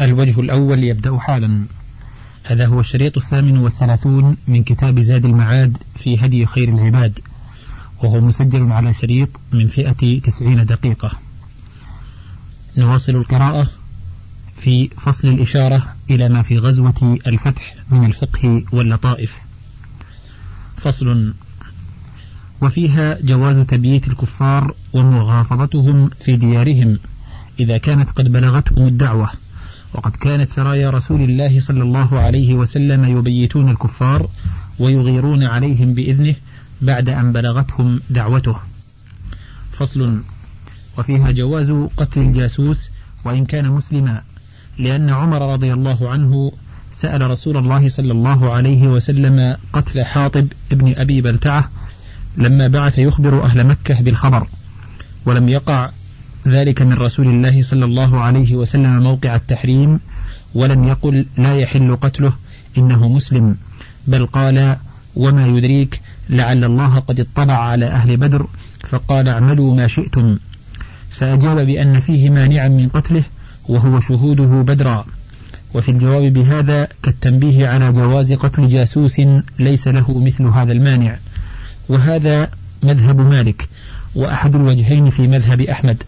[0.00, 1.66] الوجه الأول يبدأ حالا.
[2.44, 7.18] هذا هو الشريط الثامن والثلاثون من كتاب زاد المعاد في هدي خير العباد
[8.02, 11.10] وهو مسجل على شريط من فئة تسعين دقيقة.
[12.76, 13.68] نواصل القراءة
[14.56, 19.34] في فصل الإشارة إلى ما في غزوة الفتح من الفقه واللطائف.
[20.76, 21.34] فصل
[22.60, 26.98] وفيها جواز تبييت الكفار ومغافظتهم في ديارهم
[27.60, 29.30] إذا كانت قد بلغتهم الدعوة.
[29.94, 34.28] وقد كانت سرايا رسول الله صلى الله عليه وسلم يبيتون الكفار
[34.78, 36.34] ويغيرون عليهم بإذنه
[36.82, 38.56] بعد أن بلغتهم دعوته.
[39.72, 40.20] فصل.
[40.98, 42.90] وفيها جواز قتل الجاسوس
[43.24, 44.22] وإن كان مسلما
[44.78, 46.52] لأن عمر رضي الله عنه
[46.92, 51.70] سأل رسول الله صلى الله عليه وسلم قتل حاطب ابن أبي بلتعة
[52.36, 54.46] لما بعث يخبر أهل مكة بالخبر
[55.26, 55.90] ولم يقع
[56.48, 60.00] ذلك من رسول الله صلى الله عليه وسلم موقع التحريم
[60.54, 62.32] ولم يقل لا يحل قتله
[62.78, 63.56] إنه مسلم.
[64.06, 64.76] بل قال
[65.16, 68.46] وما يدريك لعل الله قد اطلع على أهل بدر
[68.88, 70.38] فقال اعملوا ما شئتم.
[71.10, 73.24] فأجاب بأن فيه مانعا من قتله
[73.68, 75.04] وهو شهوده بدرا.
[75.74, 79.20] وفي الجواب بهذا كالتنبيه على جواز قتل جاسوس
[79.58, 81.16] ليس له مثل هذا المانع.
[81.88, 82.48] وهذا
[82.82, 83.68] مذهب مالك.
[84.16, 86.02] وأحد الوجهين في مذهب أحمد.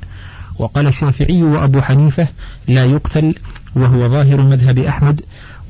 [0.58, 2.28] وقال الشافعي وأبو حنيفة
[2.68, 3.34] لا يقتل
[3.74, 5.20] وهو ظاهر مذهب أحمد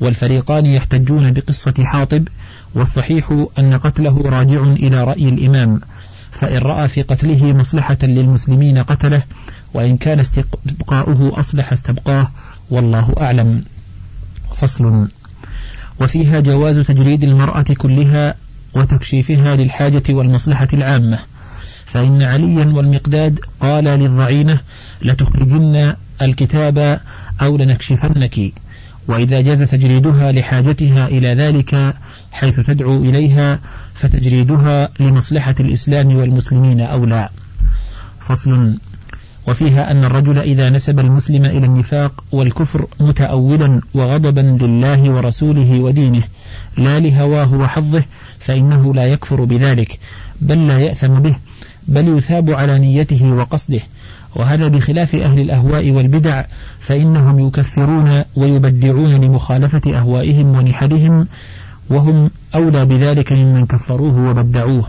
[0.01, 2.27] والفريقان يحتجون بقصة حاطب
[2.75, 5.81] والصحيح أن قتله راجع إلى رأي الإمام.
[6.31, 9.21] فإن رأى في قتله مصلحة للمسلمين قتله
[9.73, 12.27] وإن كان استبقاؤه أصلح استبقاه
[12.69, 13.63] والله أعلم.
[14.53, 15.07] فصل.
[16.01, 18.35] وفيها جواز تجريد المرأة كلها
[18.73, 21.19] وتكشيفها للحاجة والمصلحة العامة.
[21.93, 24.59] فإن عليا والمقداد قال للضعينة
[25.01, 26.99] لتخرجن الكتاب
[27.41, 28.53] أو لنكشفنك
[29.07, 31.95] وإذا جاز تجريدها لحاجتها إلى ذلك
[32.31, 33.59] حيث تدعو إليها
[33.93, 37.29] فتجريدها لمصلحة الإسلام والمسلمين أولى
[38.19, 38.77] فصل.
[39.47, 46.23] وفيها أن الرجل إذا نسب المسلم إلى النفاق والكفر متأولا وغضبا لله ورسوله ودينه
[46.77, 48.03] لا لهواه وحظه
[48.39, 49.99] فإنه لا يكفر بذلك
[50.41, 51.35] بل لا يأثم به.
[51.89, 53.79] بل يثاب على نيته وقصده.
[54.35, 56.45] وهذا بخلاف أهل الأهواء والبدع
[56.79, 61.27] فإنهم يكفرون ويبدعون لمخالفة أهوائهم ونحلهم
[61.89, 64.87] وهم أولى بذلك ممن كفروه وبدعوه.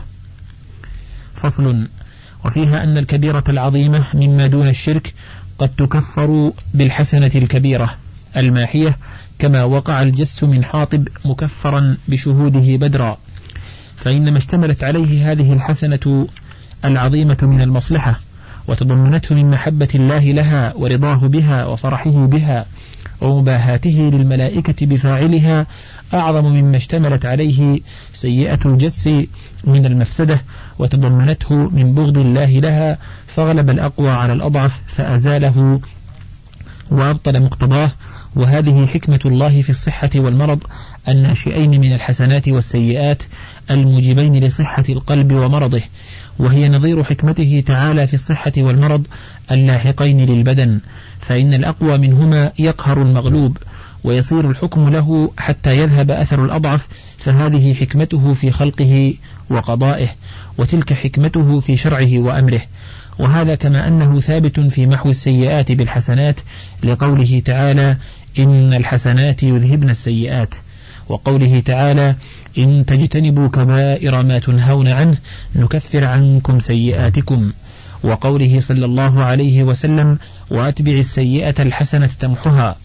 [1.34, 1.87] فصل
[2.44, 5.15] وفيها أن الكبيرة العظيمة مما دون الشرك
[5.59, 7.94] قد تكفر بالحسنة الكبيرة
[8.37, 8.97] الماحية
[9.39, 13.19] كما وقع الجس من حاطب مكفرا بشهوده بدرا.
[13.97, 16.27] فإنما اشتملت عليه هذه الحسنة
[16.84, 18.20] العظيمة من المصلحة
[18.68, 22.66] وتضمنته من محبة الله لها ورضاه بها وفرحه بها
[23.20, 25.66] ومباهاته للملائكة بفاعلها
[26.14, 27.80] أعظم مما اشتملت عليه
[28.12, 29.06] سيئة الجس
[29.64, 30.42] من المفسدة
[30.78, 35.80] وتضمنته من بغض الله لها فغلب الأقوى على الأضعف فأزاله
[36.91, 37.91] وأبطل مقتضاه.
[38.36, 40.62] وهذه حكمة الله في الصحة والمرض
[41.08, 43.22] الناشئين من الحسنات والسيئات
[43.70, 45.82] الموجبين لصحة القلب ومرضه.
[46.41, 49.06] وهي نظير حكمته تعالى في الصحة والمرض
[49.51, 50.81] اللاحقين للبدن
[51.21, 53.56] فإن الأقوى منهما يقهر المغلوب
[54.05, 59.15] ويصير الحكم له حتى يذهب أثر الأضعف فهذه حكمته في خلقه
[59.51, 60.09] وقضائه
[60.59, 62.61] وتلك حكمته في شرعه وأمره.
[63.19, 66.37] وهذا كما أنه ثابت في محو السيئات بالحسنات
[66.83, 67.97] لقوله تعالى
[68.39, 70.55] إن الحسنات يذهبن السيئات.
[71.09, 72.15] وقوله تعالى
[72.59, 75.16] إن تجتنبوا كبائر ما تنهون عنه
[75.56, 77.53] نكفر عنكم سيئاتكم.
[78.03, 80.19] وقوله صلى الله عليه وسلم
[80.50, 82.77] وأتبع السيئة الحسنة تمحها.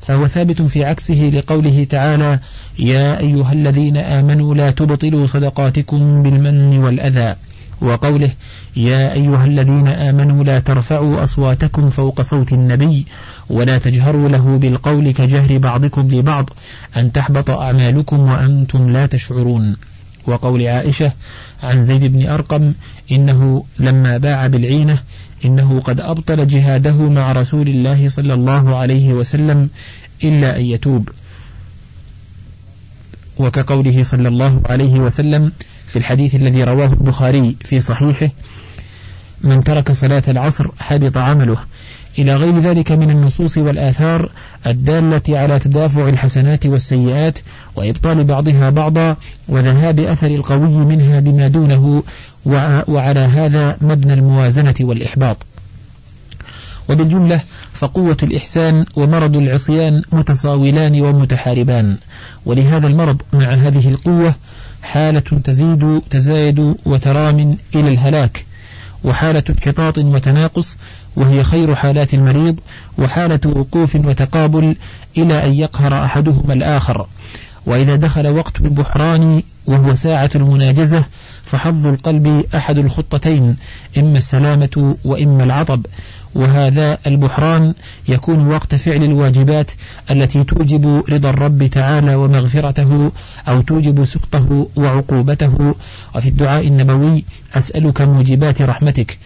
[0.00, 2.38] فهو ثابت في عكسه لقوله تعالى
[2.78, 7.34] يا أيها الذين آمنوا لا تبطلوا صدقاتكم بالمن والأذى.
[7.80, 8.30] وقوله
[8.76, 13.06] يا أيها الذين آمنوا لا ترفعوا أصواتكم فوق صوت النبي
[13.48, 16.50] ولا تجهروا له بالقول كجهر بعضكم لبعض
[16.96, 19.76] أن تحبط أعمالكم وأنتم لا تشعرون.
[20.26, 21.12] وقول عائشة
[21.62, 22.72] عن زيد بن أرقم
[23.12, 24.98] إنه لما باع بالعينة
[25.44, 29.68] إنه قد أبطل جهاده مع رسول الله صلى الله عليه وسلم
[30.24, 31.08] إلا أن يتوب.
[33.38, 35.52] وكقوله صلى الله عليه وسلم
[35.86, 38.28] في الحديث الذي رواه البخاري في صحيحه
[39.40, 41.58] من ترك صلاة العصر حبط عمله.
[42.18, 44.30] إلى غير ذلك من النصوص والآثار
[44.66, 47.38] الدالة على تدافع الحسنات والسيئات
[47.76, 49.16] وإبطال بعضها بعضا
[49.48, 52.02] وذهاب أثر القوي منها بما دونه
[52.88, 55.46] وعلى هذا مبنى الموازنة والإحباط.
[56.88, 57.40] وبالجملة
[57.76, 61.96] فقوة الإحسان ومرض العصيان متصاولان ومتحاربان.
[62.46, 64.34] ولهذا المرض مع هذه القوة
[64.82, 68.44] حالة تزيد تزايد وترام إلى الهلاك
[69.04, 70.76] وحالة انحطاط وتناقص
[71.16, 72.60] وهي خير حالات المريض
[72.98, 74.76] وحالة وقوف وتقابل
[75.18, 77.06] إلى أن يقهر أحدهما الآخر.
[77.66, 81.04] وإذا دخل وقت البحران وهو ساعة المناجزة
[81.44, 83.56] فحظ القلب أحد الخطتين
[83.98, 85.86] إما السلامة وإما العطب.
[86.36, 87.74] وهذا البحران
[88.08, 89.70] يكون وقت فعل الواجبات
[90.10, 93.12] التي توجب رضا الرب تعالى ومغفرته
[93.48, 95.74] أو توجب سخطه وعقوبته.
[96.14, 97.24] وفي الدعاء النبوي
[97.54, 99.18] أسألك موجبات رحمتك.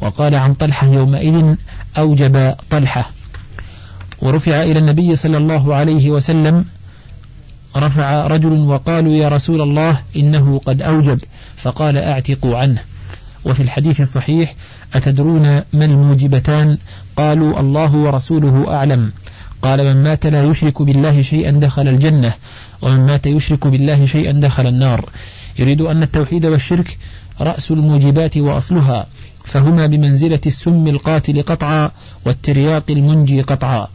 [0.00, 1.54] وقال عن طلحة يومئذ
[1.98, 3.10] أوجب طلحة.
[4.22, 6.64] ورفع إلى النبي صلى الله عليه وسلم
[7.76, 11.20] رفع رجل وقالوا يا رسول الله إنه قد أوجب
[11.56, 12.78] فقال أعتقوا عنه.
[13.44, 14.54] وفي الحديث الصحيح
[14.94, 15.42] أتدرون
[15.72, 16.78] ما الموجبتان؟
[17.16, 19.12] قالوا الله ورسوله أعلم.
[19.62, 22.32] قال من مات لا يشرك بالله شيئا دخل الجنة
[22.82, 25.08] ومن مات يشرك بالله شيئا دخل النار.
[25.58, 26.98] يريد أن التوحيد والشرك
[27.40, 29.06] رأس الموجبات وأصلها
[29.44, 31.90] فهما بمنزلة السم القاتل قطعا
[32.24, 33.88] والترياق المنجي قطعا.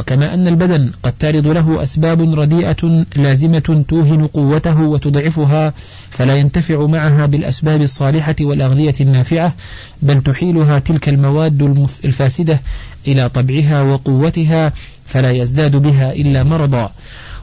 [0.00, 5.72] وكما أن البدن قد تعرض له أسباب رديئة لازمة توهن قوته وتضعفها
[6.10, 9.54] فلا ينتفع معها بالأسباب الصالحة والأغذية النافعة
[10.02, 12.60] بل تحيلها تلك المواد الفاسدة
[13.08, 14.72] إلى طبعها وقوتها
[15.06, 16.90] فلا يزداد بها إلا مرضا.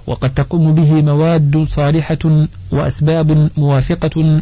[0.07, 4.41] وقد تقوم به مواد صالحة وأسباب موافقة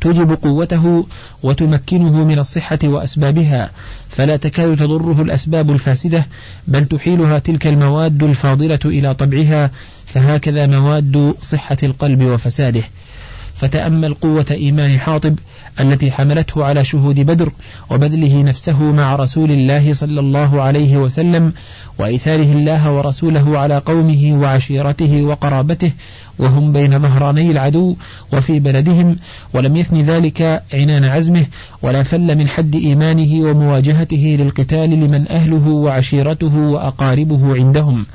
[0.00, 1.06] توجب قوته
[1.42, 3.70] وتمكنه من الصحة وأسبابها
[4.10, 6.26] فلا تكاد تضره الأسباب الفاسدة
[6.68, 9.70] بل تحيلها تلك المواد الفاضلة إلى طبعها
[10.06, 12.82] فهكذا مواد صحة القلب وفساده.
[13.54, 15.38] فتأمل قوة إيمان حاطب
[15.80, 17.52] التي حملته على شهود بدر
[17.90, 21.52] وبذله نفسه مع رسول الله صلى الله عليه وسلم
[21.98, 25.92] وإيثاره الله ورسوله على قومه وعشيرته وقرابته
[26.38, 27.96] وهم بين ظهراني العدو
[28.32, 29.16] وفي بلدهم
[29.54, 31.46] ولم يثن ذلك عنان عزمه
[31.82, 38.06] ولا فل من حد إيمانه ومواجهته للقتال لمن أهله وعشيرته وأقاربه عندهم.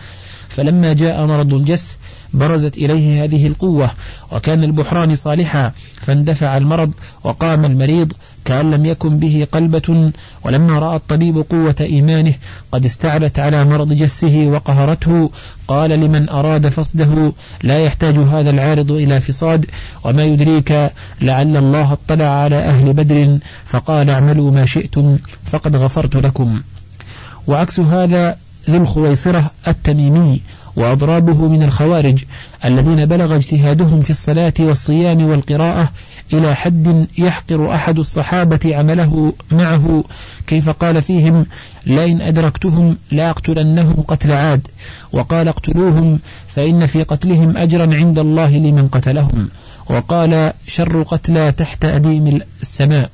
[0.50, 1.98] فلما جاء مرض الجس
[2.34, 3.92] برزت إليه هذه القوة
[4.32, 5.72] وكان البحران صالحا
[6.02, 6.92] فاندفع المرض
[7.24, 8.14] وقام المريض
[8.46, 10.12] كأن لم يكن به قلبة
[10.44, 12.34] ولما رأى الطبيب قوة إيمانه
[12.72, 15.32] قد استعلت على مرض جسه وقهرته
[15.68, 17.34] قال لمن أراد فصده
[17.64, 19.66] لا يحتاج هذا العارض إلى فصاد
[20.04, 20.92] وما يدريك
[21.22, 26.62] لعل الله اطلع على أهل بدر فقال اعملوا ما شئتم فقد غفرت لكم.
[27.48, 28.38] وعكس هذا
[28.70, 30.42] ذو الخويصرة التميمي
[30.76, 32.24] وأضرابه من الخوارج
[32.66, 35.92] الذين بلغ اجتهادهم في الصلاة والصيام والقراءة
[36.34, 40.04] إلى حد يحقر أحد الصحابة عمله معه
[40.48, 41.46] كيف قال فيهم
[41.86, 44.68] لئن أدركتهم لأقتلنهم قتل عاد
[45.14, 49.50] وقال اقتلوهم فإن في قتلهم أجرا عند الله لمن قتلهم.
[49.90, 53.10] وقال شر قتلى تحت أديم السماء.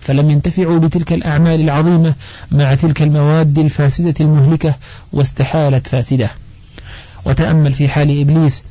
[0.00, 2.14] فلم ينتفعوا بتلك الأعمال العظيمة
[2.52, 4.74] مع تلك المواد الفاسدة المهلكة
[5.12, 6.30] واستحالت فاسدة.
[7.28, 8.64] وتأمل في حال إبليس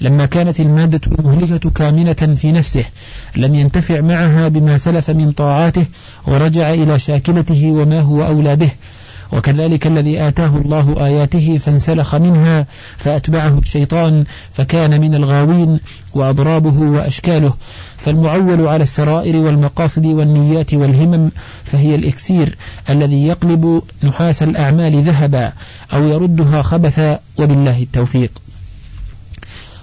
[0.00, 2.84] لما كانت المادة المهلكة كامنة في نفسه
[3.36, 5.86] لم ينتفع معها بما سلف من طاعاته
[6.26, 8.70] ورجع إلى شاكلته وما هو أولى به.
[9.32, 12.66] وكذلك الذي آتاه الله آياته فانسلخ منها
[12.98, 15.80] فأتبعه الشيطان فكان من الغاوين
[16.14, 17.54] وأضرابه وأشكاله.
[17.98, 21.30] فالمعول على السرائر والمقاصد والنيات والهمم
[21.64, 22.56] فهي الإكسير
[22.90, 25.52] الذي يقلب نحاس الأعمال ذهبا
[25.92, 28.30] أو يردها خبثا وبالله التوفيق.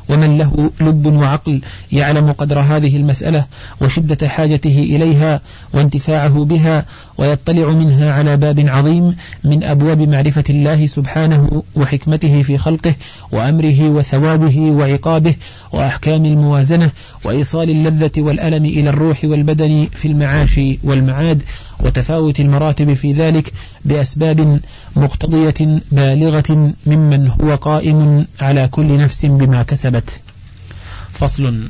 [0.10, 1.62] ومن له لب وعقل
[1.92, 3.46] يعلم قدر هذه المسألة
[3.82, 5.42] وشدة حاجته إليها
[5.74, 6.86] وانتفاعه بها
[7.18, 12.96] ويطلع منها على باب عظيم من أبواب معرفة الله سبحانه وحكمته في خلقه
[13.32, 15.36] وأمره وثوابه وعقابه
[15.72, 16.92] وأحكام الموازنة
[17.24, 21.44] وإيصال اللذة والألم إلى الروح والبدن في المعاش والمعاد
[21.80, 23.54] وتفاوت المراتب في ذلك
[23.86, 24.60] بأسباب
[24.96, 30.10] مقتضية بالغة ممن هو قائم على كل نفس بما كسبت.
[31.14, 31.68] فصل.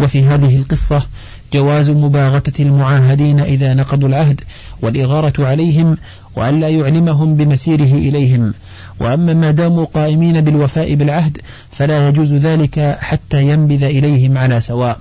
[0.00, 1.06] وفي هذه القصة
[1.52, 4.40] جواز مباغتة المعاهدين إذا نقضوا العهد
[4.82, 5.96] والإغارة عليهم
[6.36, 8.54] وأن لا يعلمهم بمسيره إليهم.
[9.00, 11.38] وأما ما داموا قائمين بالوفاء بالعهد
[11.70, 14.98] فلا يجوز ذلك حتى ينبذ إليهم على سواء.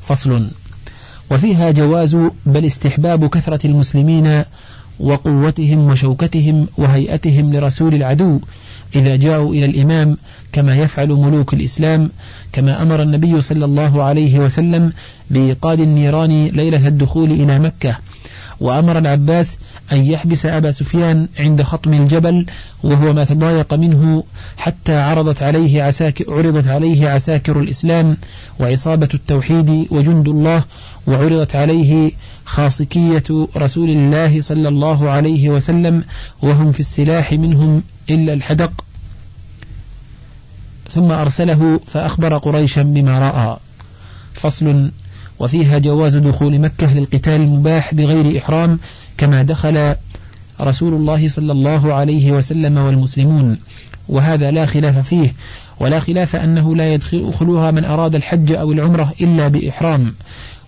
[0.00, 0.50] فصل.
[1.30, 4.42] وفيها جواز بل استحباب كثرة المسلمين
[5.00, 8.40] وقوتهم وشوكتهم وهيئتهم لرسول العدو
[8.94, 10.16] إذا جاءوا إلى الإمام
[10.52, 12.10] كما يفعل ملوك الإسلام
[12.52, 14.92] كما أمر النبي صلى الله عليه وسلم
[15.30, 17.96] بإيقاد النيران ليلة الدخول إلى مكة.
[18.60, 19.58] وأمر العباس
[19.92, 22.46] أن يحبس أبا سفيان عند خطم الجبل
[22.82, 24.24] وهو ما تضايق منه
[24.56, 28.16] حتى عرضت عليه عساكر عرضت عليه عساكر الإسلام
[28.60, 30.64] وعصابة التوحيد وجند الله
[31.06, 32.12] وعرضت عليه
[32.44, 36.04] خاصكية رسول الله صلى الله عليه وسلم
[36.42, 38.84] وهم في السلاح منهم إلا الحدق.
[40.90, 43.56] ثم أرسله فأخبر قريشا بما رأى.
[44.34, 44.90] فصل.
[45.38, 48.78] وفيها جواز دخول مكة للقتال المباح بغير إحرام
[49.18, 49.94] كما دخل
[50.60, 53.58] رسول الله صلى الله عليه وسلم والمسلمون.
[54.08, 55.34] وهذا لا خلاف فيه
[55.80, 60.14] ولا خلاف أنه لا يدخلها من أراد الحج أو العمرة إلا بإحرام.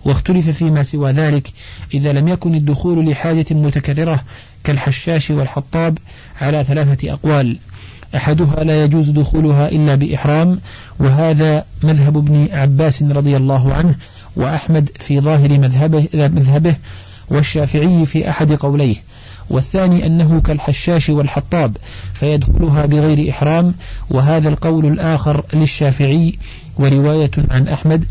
[0.05, 1.51] واختلف فيما سوى ذلك
[1.93, 4.23] إذا لم يكن الدخول لحاجة متكررة
[4.63, 5.97] كالحشاش والحطاب
[6.41, 7.57] على ثلاثة أقوال.
[8.15, 10.59] أحدها لا يجوز دخولها إلا بإحرام
[10.99, 13.95] وهذا مذهب ابن عباس رضي الله عنه
[14.35, 16.75] وأحمد في ظاهر مذهبه, مذهبه
[17.29, 18.95] والشافعي في أحد قوليه.
[19.49, 21.77] والثاني أنه كالحشاش والحطاب
[22.13, 23.73] فيدخلها بغير إحرام
[24.09, 26.33] وهذا القول الآخر للشافعي
[26.77, 28.05] ورواية عن أحمد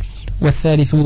[0.45, 0.97] والثالث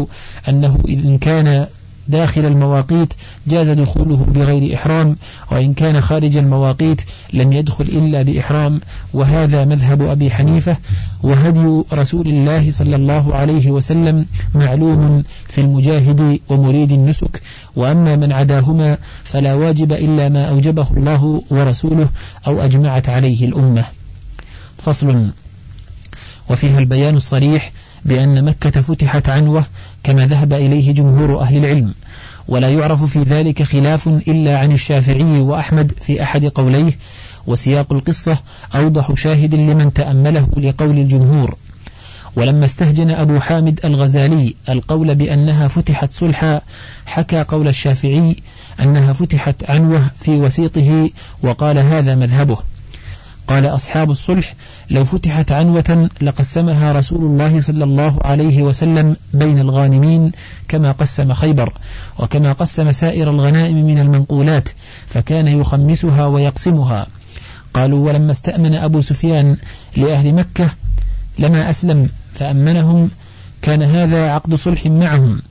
[0.48, 1.66] أنه إن كان
[2.08, 3.14] داخل المواقيت
[3.46, 5.16] جاز دخوله بغير إحرام
[5.52, 7.00] وإن كان خارج المواقيت
[7.32, 8.80] لم يدخل إلا بإحرام
[9.12, 10.76] وهذا مذهب أبي حنيفة
[11.22, 17.42] وهدي رسول الله صلى الله عليه وسلم معلوم في المجاهد ومريد النسك
[17.76, 22.08] وأما من عداهما فلا واجب إلا ما أوجبه الله ورسوله
[22.46, 23.84] أو أجمعت عليه الأمة.
[24.78, 25.30] فصل.
[26.50, 27.72] وفيها البيان الصريح
[28.08, 29.64] بأن مكة فتحت عنوة
[30.04, 31.94] كما ذهب إليه جمهور أهل العلم.
[32.48, 36.98] ولا يعرف في ذلك خلاف إلا عن الشافعي وأحمد في أحد قوليه
[37.46, 38.38] وسياق القصة
[38.74, 41.56] أوضح شاهد لمن تأمله لقول الجمهور.
[42.36, 46.60] ولما استهجن أبو حامد الغزالي القول بأنها فتحت صلحا
[47.06, 48.36] حكى قول الشافعي
[48.80, 51.10] أنها فتحت عنوة في وسيطه
[51.42, 52.58] وقال هذا مذهبه.
[53.48, 54.54] قال أصحاب الصلح
[54.90, 60.32] لو فتحت عنوة لقسمها رسول الله صلى الله عليه وسلم بين الغانمين
[60.68, 61.72] كما قسم خيبر
[62.18, 64.68] وكما قسم سائر الغنائم من المنقولات
[65.08, 67.06] فكان يخمسها ويقسمها.
[67.74, 69.56] قالوا ولما استأمن أبو سفيان
[69.96, 70.70] لأهل مكة
[71.38, 73.10] لما أسلم فأمنهم
[73.62, 75.42] كان هذا عقد صلح معهم.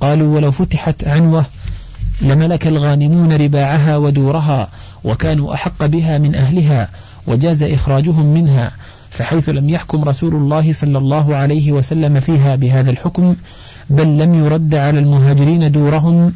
[0.00, 1.44] قالوا ولو فتحت عنوة
[2.20, 4.68] لملك الغانمون رباعها ودورها
[5.04, 6.88] وكانوا أحق بها من أهلها
[7.30, 8.72] وجاز إخراجهم منها
[9.10, 13.36] فحيث لم يحكم رسول الله صلى الله عليه وسلم فيها بهذا الحكم
[13.90, 16.32] بل لم يرد على المهاجرين دورهم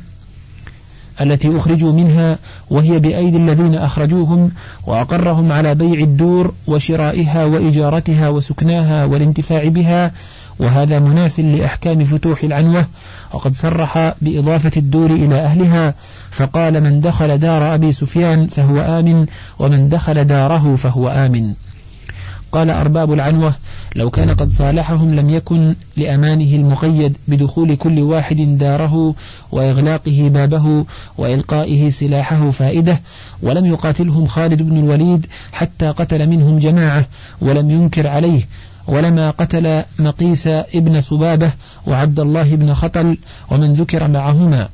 [1.21, 2.39] التي أخرجوا منها
[2.71, 4.51] وهي بأيدي الذين أخرجوهم
[4.87, 10.13] وأقرهم على بيع الدور وشرائها وإجارتها وسكناها والانتفاع بها
[10.59, 12.87] وهذا مناف لأحكام فتوح العنوة
[13.33, 15.95] وقد صرح بإضافة الدور إلى أهلها
[16.31, 19.27] فقال من دخل دار أبي سفيان فهو آمن
[19.59, 21.55] ومن دخل داره فهو آمن.
[22.55, 23.55] قال أرباب العنوة
[23.97, 29.15] لو كان قد صالحهم لم يكن لأمانه المقيد بدخول كل واحد داره
[29.53, 30.85] وإغلاقه بابه
[31.19, 33.01] وإلقائه سلاحه فائدة
[33.43, 37.07] ولم يقاتلهم خالد بن الوليد حتى قتل منهم جماعة
[37.41, 38.49] ولم ينكر عليه
[38.87, 41.51] ولما قتل مقيس ابن صبابة
[41.87, 43.17] وعبد الله بن خطل
[43.51, 44.69] ومن ذكر معهما.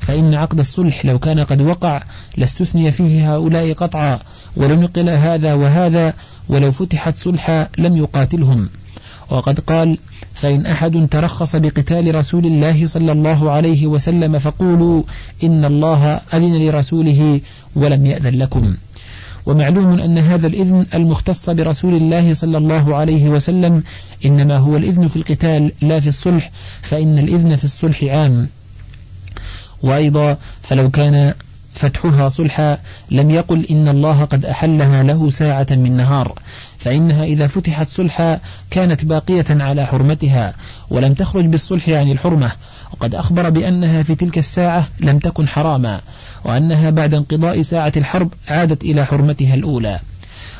[0.00, 2.02] فإن عقد الصلح لو كان قد وقع
[2.36, 4.18] لاستثني فيه هؤلاء قطعا
[4.56, 6.14] ولنقل هذا وهذا
[6.52, 8.68] ولو فتحت صلحا لم يقاتلهم.
[9.30, 9.98] وقد قال
[10.34, 15.02] فإن أحد ترخص بقتال رسول الله صلى الله عليه وسلم فقولوا
[15.44, 17.40] إن الله أذن لرسوله
[17.76, 18.76] ولم يأذن لكم.
[19.46, 23.82] ومعلوم أن هذا الإذن المختص برسول الله صلى الله عليه وسلم
[24.24, 26.50] إنما هو الإذن في القتال لا في الصلح
[26.82, 28.48] فإن الإذن في الصلح عام.
[29.82, 31.34] وأيضا فلو كان
[31.74, 32.78] فتحها صلحا
[33.10, 36.38] لم يقل إن الله قد أحلها له ساعة من نهار
[36.78, 40.54] فإنها إذا فتحت صلحا كانت باقية على حرمتها
[40.90, 42.52] ولم تخرج بالصلح عن الحرمة
[42.92, 46.00] وقد أخبر بأنها في تلك الساعة لم تكن حراما
[46.44, 50.00] وأنها بعد انقضاء ساعة الحرب عادت إلى حرمتها الأولى.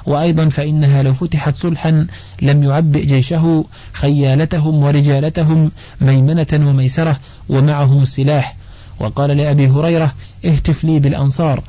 [0.07, 2.07] وأيضا فإنها لو فتحت صلحا
[2.42, 8.57] لم يعبئ جيشه خيالتهم ورجالتهم ميمنة وميسرة ومعهم السلاح
[9.02, 11.62] وقال لأبي هريرة اهتف لي بالأنصار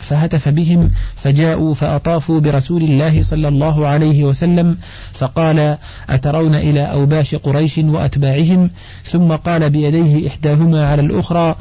[0.00, 4.76] فهتف بهم فجاءوا فأطافوا برسول الله صلى الله عليه وسلم
[5.12, 5.76] فقال
[6.10, 8.70] أترون إلى أوباش قريش وأتباعهم؟
[9.04, 11.56] ثم قال بيديه إحداهما على الأخرى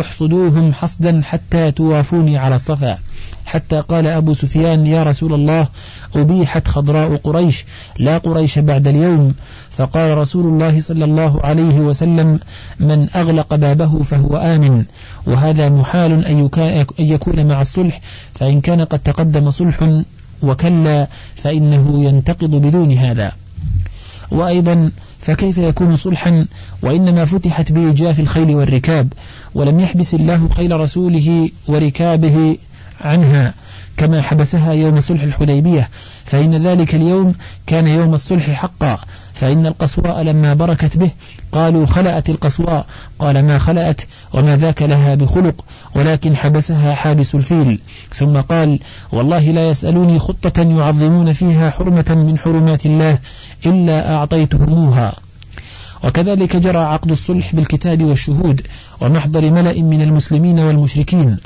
[0.00, 2.98] احصدوهم حصدا حتى توافوني على الصفا.
[3.46, 5.68] حتى قال أبو سفيان يا رسول الله
[6.14, 7.64] أبيحت خضراء قريش
[7.98, 9.34] لا قريش بعد اليوم.
[9.70, 12.40] فقال رسول الله صلى الله عليه وسلم
[12.80, 14.84] من أغلق بابه فهو آمن
[15.26, 16.48] وهذا محال أن
[16.98, 18.00] يكون مع الصلح
[18.34, 20.02] فإن كان قد تقدم صلح
[20.42, 23.32] وكلا فإنه ينتقض بدون هذا.
[24.30, 26.46] وأيضا فكيف يكون صلحا؟
[26.82, 29.12] وإنما فتحت بإجاف الخيل والركاب
[29.54, 32.56] ولم يحبس الله خيل رسوله وركابه
[33.00, 33.54] عنها
[33.96, 35.88] كما حبسها يوم صلح الحديبية
[36.24, 37.34] فإن ذلك اليوم
[37.66, 38.98] كان يوم الصلح حقا
[39.34, 41.10] فإن القصواء لما بركت به
[41.52, 42.86] قالوا خلأت القصواء
[43.18, 44.00] قال ما خلأت
[44.32, 47.80] وما ذاك لها بخلق ولكن حبسها حابس الفيل.
[48.14, 48.78] ثم قال
[49.12, 53.18] والله لا يسألوني خطة يعظمون فيها حرمة من حرمات الله
[53.66, 55.14] إلا أعطيتهموها.
[56.04, 58.62] وكذلك جرى عقد الصلح بالكتاب والشهود
[59.00, 61.36] ومحضر ملأ من المسلمين والمشركين.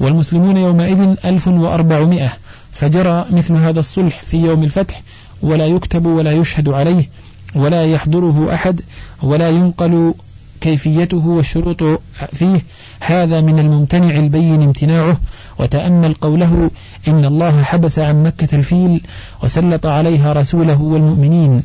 [0.00, 2.32] والمسلمون يومئذ 1400
[2.72, 5.02] فجرى مثل هذا الصلح في يوم الفتح
[5.42, 7.08] ولا يكتب ولا يشهد عليه
[7.54, 8.80] ولا يحضره أحد
[9.22, 10.14] ولا ينقل
[10.60, 12.00] كيفيته والشروط
[12.32, 12.64] فيه.
[13.00, 15.20] هذا من الممتنع البين امتناعه.
[15.58, 16.70] وتأمل قوله
[17.08, 19.00] إن الله حبس عن مكة الفيل
[19.42, 21.62] وسلط عليها رسوله والمؤمنين.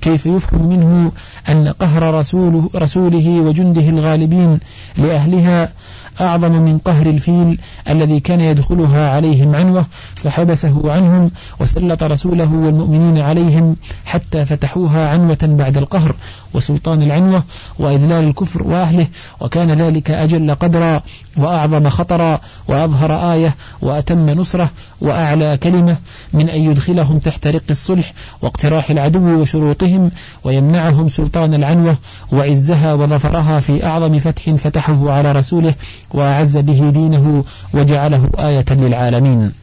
[0.00, 1.12] كيف يفهم منه
[1.48, 4.58] أن قهر رسوله, رسوله وجنده الغالبين
[4.96, 5.72] لأهلها
[6.20, 13.76] أعظم من قهر الفيل الذي كان يدخلها عليهم عنوة فحبسه عنهم وسلط رسوله والمؤمنين عليهم
[14.04, 16.14] حتى فتحوها عنوة بعد القهر.
[16.54, 17.42] وسلطان العنوة
[17.78, 19.06] وإذلال الكفر وأهله
[19.40, 21.02] وكان ذلك أجل قدرا
[21.36, 25.96] وأعظم خطرا وأظهر آية وأتم نصرة وأعلى كلمة
[26.32, 30.10] من أن يدخلهم تحت رق الصلح واقتراح العدو وشروطهم
[30.44, 31.96] ويمنعهم سلطان العنوة
[32.32, 35.74] وعزها وظفرها في أعظم فتح فتحه على رسوله
[36.10, 37.44] وأعز به دينه
[37.74, 39.61] وجعله آية للعالمين.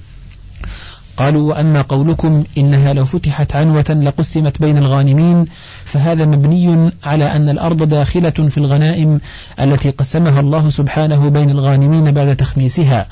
[1.19, 5.45] قالوا وأما قولكم إنها لو فتحت عنوة لقسمت بين الغانمين
[5.85, 9.21] فهذا مبني على أن الأرض داخلة في الغنائم
[9.59, 13.07] التي قسمها الله سبحانه بين الغانمين بعد تخميسها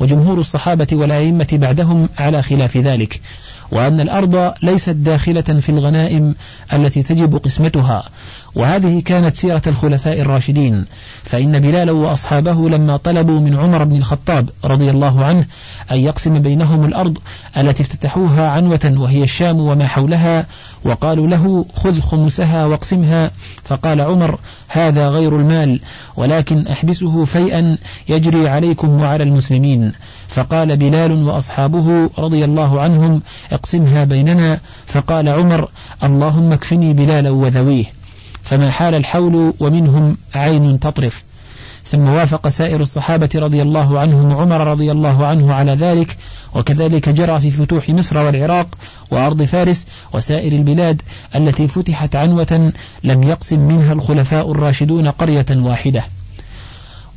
[0.00, 3.20] وجمهور الصحابة والأئمة بعدهم على خلاف ذلك.
[3.70, 6.34] وأن الأرض ليست داخلة في الغنائم
[6.72, 8.04] التي تجب قسمتها.
[8.54, 10.84] وهذه كانت سيرة الخلفاء الراشدين.
[11.24, 15.46] فإن بلالا وأصحابه لما طلبوا من عمر بن الخطاب رضي الله عنه
[15.90, 17.18] أن يقسم بينهم الأرض
[17.56, 20.46] التي افتتحوها عنوة وهي الشام وما حولها
[20.84, 23.30] وقالوا له خذ خمسها واقسمها.
[23.64, 24.38] فقال عمر
[24.68, 25.80] هذا غير المال
[26.16, 29.92] ولكن أحبسه فيئا يجري عليكم وعلى المسلمين.
[30.28, 33.22] فقال بلال وأصحابه رضي الله عنهم
[33.58, 35.68] اقسمها بيننا فقال عمر
[36.04, 37.84] اللهم اكفني بلالا وذويه.
[38.42, 41.24] فما حال الحول ومنهم عين تطرف.
[41.86, 46.16] ثم وافق سائر الصحابة رضي الله عنهم عمر رضي الله عنه على ذلك
[46.54, 48.66] وكذلك جرى في فتوح مصر والعراق
[49.10, 51.02] وأرض فارس وسائر البلاد
[51.36, 52.72] التي فتحت عنوة
[53.04, 56.04] لم يقسم منها الخلفاء الراشدون قرية واحدة.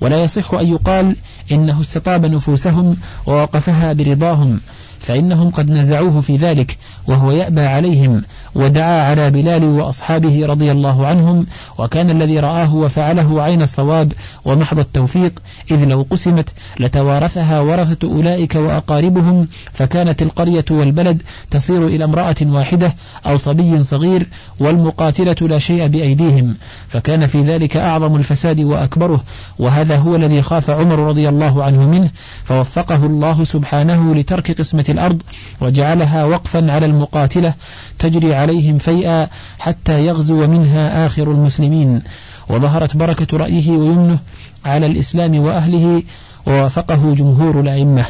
[0.02, 1.16] ولا يصح أن يقال
[1.52, 4.60] إنه استطاب نفوسهم ووقفها برضاهم
[5.02, 8.24] فإنهم قد نزعوه في ذلك وهو يأبى عليهم.
[8.56, 11.46] ودعا على بلال وأصحابه رضي الله عنهم
[11.78, 14.14] وكان الذي رآه وفعله عين الصواب
[14.46, 15.40] ومحض التوفيق
[15.72, 23.38] إذ لو قسمت لتوارثها ورثة أولئك وأقاربهم فكانت القرية والبلد تصير إلى امرأة واحدة أو
[23.38, 24.28] صبي صغير
[24.60, 26.56] والمقاتلة لا شيء بأيديهم
[26.90, 29.24] فكان في ذلك أعظم الفساد وأكبره
[29.60, 32.10] وهذا هو الذي خاف عمر رضي الله عنه منه
[32.46, 35.22] فوفقه الله سبحانه لترك قسمة الأرض
[35.62, 37.54] وجعلها وقفا على المقاتلة
[38.00, 39.28] تجري عليهم فيئا
[39.60, 42.02] حتى يغزو منها آخر المسلمين.
[42.50, 44.20] وظهرت بركة رأيه ويمنه
[44.66, 46.04] على الإسلام وأهله
[46.48, 48.06] ووافقه جمهور الأئمة.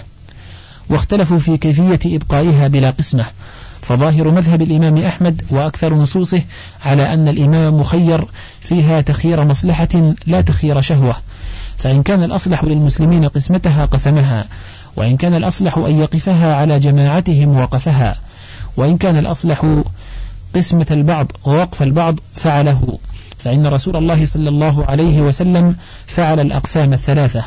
[0.90, 3.26] واختلفوا في كيفية إبقائها بلا قسمة.
[3.82, 6.42] فظاهر مذهب الإمام أحمد وأكثر نصوصه
[6.86, 8.26] على أن الإمام مخير
[8.60, 11.16] فيها تخير مصلحة لا تخير شهوة.
[11.78, 14.46] فإن كان الأصلح للمسلمين قسمتها قسمها
[14.96, 18.16] وإن كان الأصلح أن يقفها على جماعتهم وقفها.
[18.78, 19.66] وإن كان الأصلح
[20.56, 22.98] قسمة البعض ووقف البعض فعله.
[23.38, 25.76] فإن رسول الله صلى الله عليه وسلم
[26.08, 27.44] فعل الأقسام الثلاثة.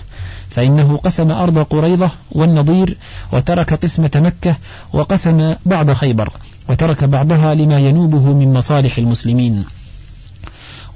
[0.50, 2.96] فإنه قسم أرض قريضة والنضير
[3.32, 4.56] وترك قسمة مكة
[4.92, 6.32] وقسم بعض خيبر
[6.68, 9.64] وترك بعضها لما ينوبه من مصالح المسلمين.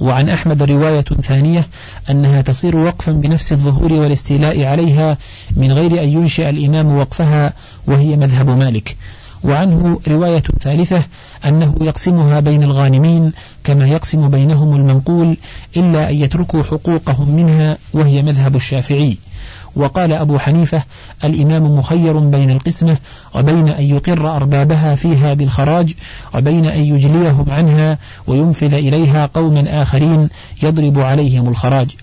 [0.00, 1.68] وعن أحمد رواية ثانية
[2.10, 5.18] أنها تصير وقفا بنفس الظهور والاستيلاء عليها
[5.56, 7.52] من غير أن ينشئ الإمام وقفها
[7.86, 8.96] وهي مذهب مالك.
[9.44, 11.02] وعنه رواية ثالثة
[11.46, 13.32] أنه يقسمها بين الغانمين
[13.64, 15.36] كما يقسم بينهم المنقول
[15.76, 19.18] إلا أن يتركوا حقوقهم منها وهي مذهب الشافعي.
[19.76, 20.82] وقال أبو حنيفة
[21.24, 22.96] الإمام مخير بين القسمة
[23.34, 25.94] وبين أن يقر أربابها فيها بالخراج
[26.34, 30.28] وبين أن يجليهم عنها وينفذ إليها قوما آخرين
[30.62, 31.96] يضرب عليهم الخراج.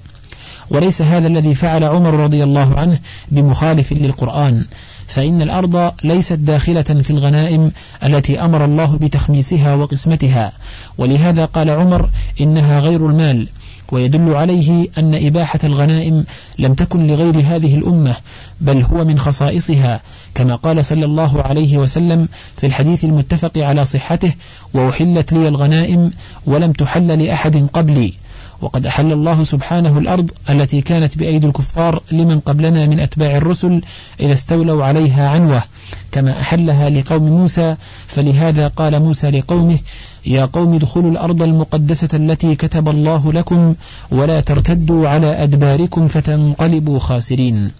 [0.69, 3.00] وليس هذا الذي فعل عمر رضي الله عنه
[3.32, 4.65] بمخالف للقرآن.
[5.08, 7.72] فإن الأرض ليست داخلة في الغنائم
[8.04, 10.52] التي أمر الله بتخميسها وقسمتها.
[10.98, 12.10] ولهذا قال عمر
[12.41, 13.48] إنها غير المال
[13.91, 16.26] ويدل عليه أن إباحة الغنائم
[16.60, 18.15] لم تكن لغير هذه الأمة
[18.62, 20.02] بل هو من خصائصها
[20.36, 24.34] كما قال صلى الله عليه وسلم في الحديث المتفق على صحته
[24.74, 26.12] وأحلت لي الغنائم
[26.46, 28.13] ولم تحل لأحد قبلي
[28.62, 33.82] وقد أحل الله سبحانه الأرض التي كانت بأيدي الكفار لمن قبلنا من أتباع الرسل
[34.20, 35.63] إذا استولوا عليها عنوة
[36.12, 37.76] كما أحلها لقوم موسى
[38.08, 39.80] فلهذا قال موسى لقومه
[40.26, 43.76] يا قوم ادخلوا الأرض المقدسة التي كتب الله لكم
[44.12, 47.72] ولا ترتدوا على أدباركم فتنقلبوا خاسرين.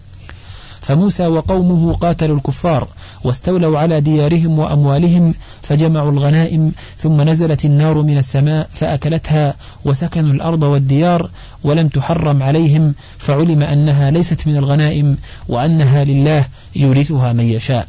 [0.80, 2.88] فموسى وقومه قاتلوا الكفار
[3.24, 11.30] واستولوا على ديارهم وأموالهم فجمعوا الغنائم ثم نزلت النار من السماء فأكلتها وسكنوا الأرض والديار
[11.64, 15.16] ولم تحرم عليهم فعلم أنها ليست من الغنائم
[15.48, 16.44] وأنها لله
[16.76, 17.88] يورثها من يشاء.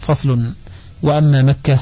[0.00, 0.50] فصل.
[1.02, 1.78] وأما مكة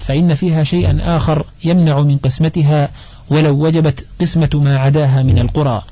[0.00, 2.88] فإن فيها شيئا آخر يمنع من قسمتها
[3.30, 5.82] ولو وجبت قسمة ما عداها من القرى.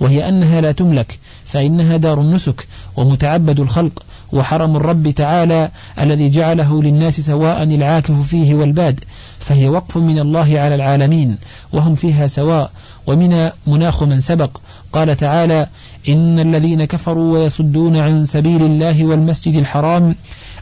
[0.00, 4.02] وهي أنها لا تملك فإنها دار النسك ومتعبد الخلق
[4.32, 9.00] وحرم الرب تعالى الذي جعله للناس سواء العاكف فيه والباد
[9.38, 11.36] فهي وقف من الله على العالمين
[11.72, 12.70] وهم فيها سواء
[13.06, 14.50] ومن مناخ من سبق.
[14.92, 15.66] قال تعالى
[16.08, 20.14] إن الذين كفروا ويصدون عن سبيل الله والمسجد الحرام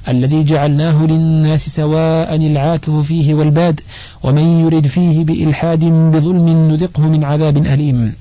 [0.09, 3.81] الذي جعلناه للناس سواء العاكف فيه والباد
[4.23, 8.15] ومن يرد فيه بإلحاد بظلم نذقه من عذاب أليم.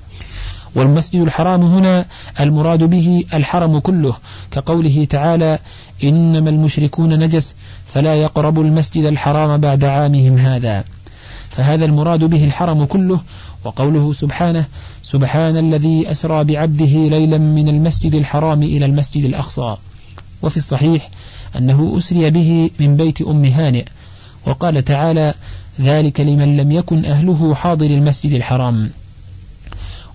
[0.76, 2.06] والمسجد الحرام هنا
[2.40, 4.14] المراد به الحرم كله
[4.52, 5.60] كقوله تعالى
[6.04, 7.56] إنما المشركون نجس
[7.86, 10.84] فلا يقربوا المسجد الحرام بعد عامهم هذا.
[11.50, 13.22] فهذا المراد به الحرم كله
[13.64, 14.66] وقوله سبحانه
[15.04, 19.78] سبحان الذي أسرى بعبده ليلا من المسجد الحرام إلى المسجد الأقصى.
[20.42, 21.10] وفي الصحيح
[21.58, 23.86] أنه أسري به من بيت أم هانئ
[24.48, 25.34] وقال تعالى
[25.82, 28.90] ذلك لمن لم يكن أهله حاضر المسجد الحرام.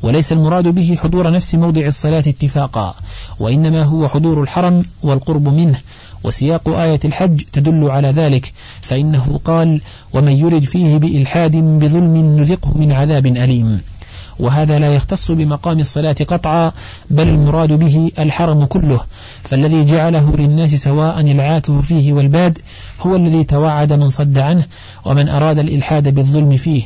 [0.03, 2.95] وليس المراد به حضور نفس موضع الصلاة اتفاقا
[3.41, 5.81] وإنما هو حضور الحرم والقرب منه
[6.25, 9.81] وسياق آية الحج تدل على ذلك فإنه قال
[10.13, 13.81] ومن يرد فيه بإلحاد بظلم نذقه من عذاب أليم
[14.39, 16.73] وهذا لا يختص بمقام الصلاة قطعا
[17.11, 19.01] بل المراد به الحرم كله
[19.43, 22.59] فالذي جعله للناس سواء العاكف فيه والباد
[23.01, 24.65] هو الذي توعد من صد عنه
[25.05, 26.83] ومن أراد الإلحاد بالظلم فيه.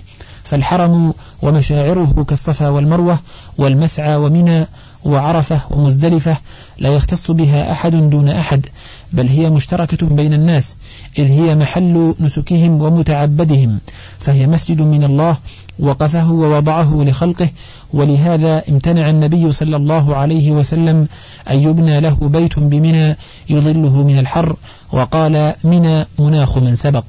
[0.50, 3.18] فالحرم ومشاعره كالصفا والمروة
[3.58, 4.66] والمسعى ومنى
[5.04, 6.36] وعرفة ومزدلفة
[6.78, 8.66] لا يختص بها أحد دون أحد
[9.12, 10.76] بل هي مشتركة بين الناس
[11.18, 13.78] إذ هي محل نسكهم ومتعبدهم
[14.18, 15.36] فهي مسجد من الله
[15.78, 17.48] وقفه ووضعه لخلقه
[17.92, 21.08] ولهذا امتنع النبي صلى الله عليه وسلم
[21.50, 23.16] أن يبنى له بيت بمنى
[23.50, 24.56] يظله من الحر
[24.92, 27.04] وقال منى مناخ من سبق.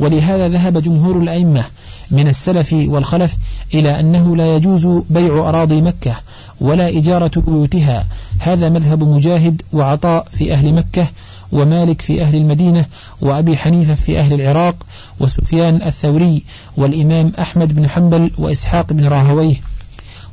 [0.00, 1.64] ولهذا ذهب جمهور الأئمة
[2.10, 3.36] من السلف والخلف
[3.74, 6.16] إلى أنه لا يجوز بيع أراضي مكة
[6.60, 8.06] ولا إجارة بيوتها.
[8.38, 11.06] هذا مذهب مجاهد وعطاء في أهل مكة
[11.52, 12.86] ومالك في أهل المدينة
[13.20, 14.76] وأبي حنيفة في أهل العراق
[15.20, 16.42] وسفيان الثوري
[16.76, 19.69] والإمام أحمد بن حنبل وإسحاق بن راهويه.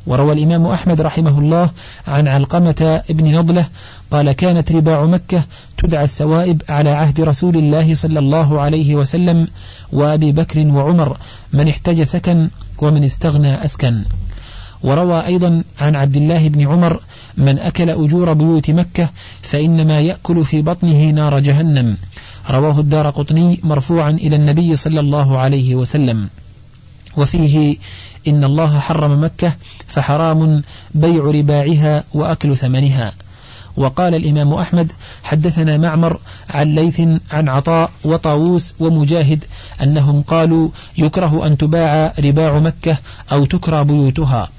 [0.08, 1.70] وروى الإمام أحمد رحمه الله
[2.08, 3.66] عن علقمة ابن نضلة
[4.12, 5.44] قال كانت رباع مكة
[5.78, 9.48] تدعى السوائب على عهد رسول الله صلى الله عليه وسلم
[9.92, 11.18] وأبي بكر وعمر
[11.54, 14.04] من احتج سكن ومن استغنى أسكن.
[14.84, 17.02] وروى أيضا عن عبد الله بن عمر
[17.38, 19.10] من أكل أجور بيوت مكة
[19.42, 21.98] فإنما يأكل في بطنه نار جهنم.
[22.50, 26.30] رواه الدار قطني مرفوعا إلى النبي صلى الله عليه وسلم.
[27.18, 27.78] وفيه
[28.28, 29.56] إن الله حرم مكة
[29.88, 30.64] فحرام
[30.96, 33.14] بيع رباعها وأكل ثمنها.
[33.78, 34.92] وقال الإمام أحمد
[35.24, 39.44] حدثنا معمر عن ليث عن عطاء وطاووس ومجاهد
[39.84, 42.98] أنهم قالوا يكره أن تباع رباع مكة
[43.32, 44.50] أو تكرى بيوتها.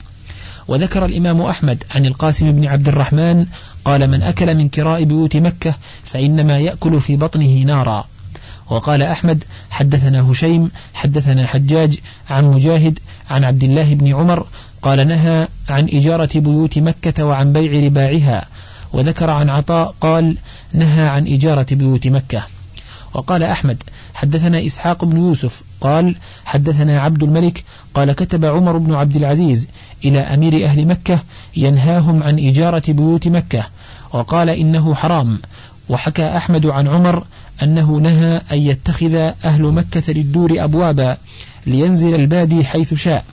[0.69, 3.47] وذكر الإمام أحمد عن القاسم بن عبد الرحمن
[3.85, 8.07] قال من أكل من كراء بيوت مكة فإنما يأكل في بطنه نارا.
[8.71, 11.99] وقال أحمد حدثنا هشيم حدثنا حجاج
[12.31, 12.99] عن مجاهد
[13.31, 14.47] عن عبد الله بن عمر
[14.83, 18.47] قال نهى عن إجارة بيوت مكة وعن بيع رباعها
[18.93, 20.37] وذكر عن عطاء قال
[20.73, 22.43] نهى عن إجارة بيوت مكة.
[23.15, 23.83] وقال أحمد
[24.15, 29.69] حدثنا إسحاق بن يوسف قال حدثنا عبد الملك قال كتب عمر بن عبد العزيز
[30.05, 31.19] إلى أمير أهل مكة
[31.57, 33.67] ينهاهم عن إجارة بيوت مكة
[34.13, 35.39] وقال إنه حرام.
[35.89, 37.25] وحكى أحمد عن عمر
[37.63, 41.17] أنه نهى أن يتخذ أهل مكة للدور أبوابا
[41.67, 43.25] لينزل البادي حيث شاء.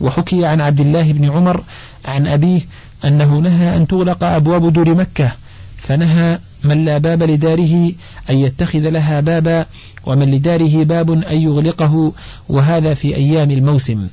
[0.00, 1.64] وحكي عن عبد الله بن عمر
[2.04, 2.60] عن أبيه
[3.04, 5.32] أنه نهى أن تغلق أبواب دور مكة
[5.78, 7.92] فنهى من لا باب لداره
[8.30, 9.66] أن يتخذ لها بابا
[10.06, 12.12] ومن لداره باب أن يغلقه
[12.48, 14.06] وهذا في أيام الموسم.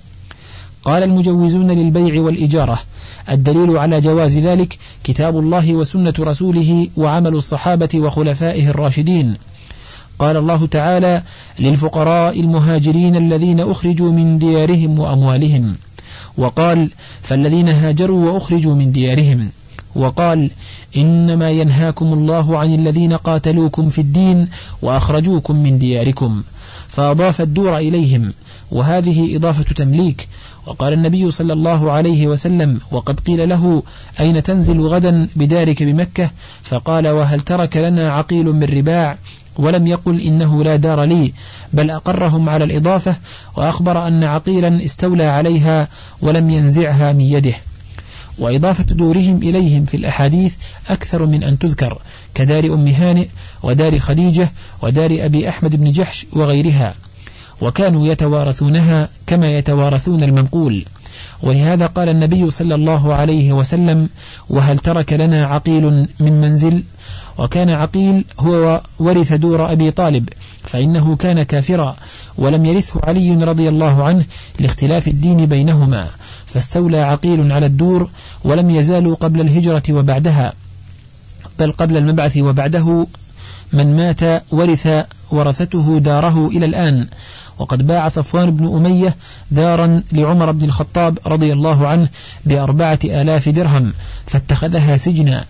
[0.86, 2.80] قال المجوزون للبيع والإجارة
[3.30, 9.36] الدليل على جواز ذلك كتاب الله وسنة رسوله وعمل الصحابة وخلفائه الراشدين.
[10.20, 11.24] قال الله تعالى
[11.60, 15.76] للفقراء المهاجرين الذين أخرجوا من ديارهم وأموالهم.
[16.38, 19.50] وقال فالذين هاجروا وأخرجوا من ديارهم.
[19.96, 20.52] وقال
[20.98, 24.48] إنما ينهاكم الله عن الذين قاتلوكم في الدين
[24.82, 26.44] وأخرجوكم من دياركم.
[26.88, 28.34] فأضاف الدور إليهم.
[28.72, 30.28] وهذه إضافة تمليك.
[30.68, 33.84] وقال النبي صلى الله عليه وسلم وقد قيل له
[34.20, 36.32] أين تنزل غدا بدارك بمكة؟
[36.64, 39.18] فقال وهل ترك لنا عقيل من رباع؟
[39.56, 41.34] ولم يقل إنه لا دار لي
[41.74, 43.16] بل أقرهم على الإضافة
[43.56, 45.88] وأخبر أن عقيلا استولى عليها
[46.22, 47.54] ولم ينزعها من يده.
[48.38, 50.56] وإضافة دورهم إليهم في الأحاديث
[50.90, 51.98] أكثر من أن تذكر
[52.36, 53.28] كدار أم هانئ
[53.64, 54.52] ودار خديجة
[54.82, 56.94] ودار أبي أحمد بن جحش وغيرها.
[57.62, 60.86] وكانوا يتوارثونها كما يتوارثون المنقول.
[61.44, 64.10] ولهذا قال النبي صلى الله عليه وسلم
[64.50, 66.84] وهل ترك لنا عقيل من منزل؟
[67.38, 70.30] وكان عقيل هو ورث دور أبي طالب
[70.64, 71.96] فإنه كان كافرا
[72.38, 74.26] ولم يرثه علي رضي الله عنه
[74.60, 76.08] لاختلاف الدين بينهما
[76.46, 78.10] فاستولى عقيل على الدور
[78.44, 80.54] ولم يزالوا قبل الهجرة وبعدها
[81.60, 83.08] بل قبل المبعث وبعده
[83.74, 87.08] من مات ورث ورثته داره إلى الآن.
[87.60, 89.16] وقد باع صفوان بن أمية
[89.52, 92.08] دارا لعمر بن الخطاب رضي الله عنه
[92.46, 93.94] بأربعة آلاف درهم
[94.28, 95.46] فاتخذها سجنا.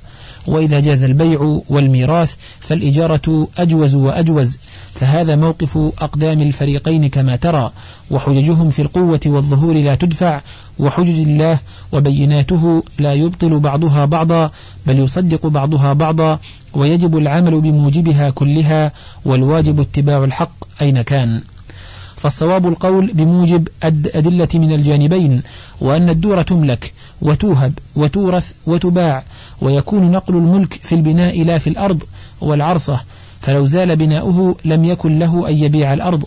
[0.48, 4.58] وإذا جاز البيع والميراث فالإجارة أجوز وأجوز
[4.94, 7.72] فهذا موقف أقدام الفريقين كما ترى.
[8.12, 10.42] وحججهم في القوة والظهور لا تدفع
[10.80, 11.60] وحجج الله
[11.92, 14.52] وبيناته لا يبطل بعضها بعضا
[14.88, 16.40] بل يصدق بعضها بعضا
[16.74, 18.92] ويجب العمل بموجبها كلها
[19.26, 21.42] والواجب اتباع الحق أين كان.
[22.18, 25.42] فالصواب القول بموجب أدلة من الجانبين
[25.82, 29.24] وأن الدور تملك وتوهب وتورث وتباع
[29.62, 32.04] ويكون نقل الملك في البناء لا في الأرض
[32.42, 33.02] والعرصة
[33.42, 36.24] فلو زال بناؤه لم يكن له أن يبيع الأرض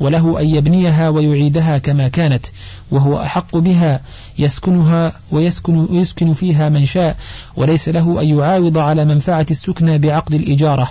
[0.00, 2.46] وله أن يبنيها ويعيدها كما كانت
[2.90, 4.00] وهو أحق بها
[4.38, 7.16] يسكنها ويسكن, ويسكن فيها من شاء
[7.56, 10.90] وليس له أن يعاوض على منفعة السكنى بعقد الإجارة.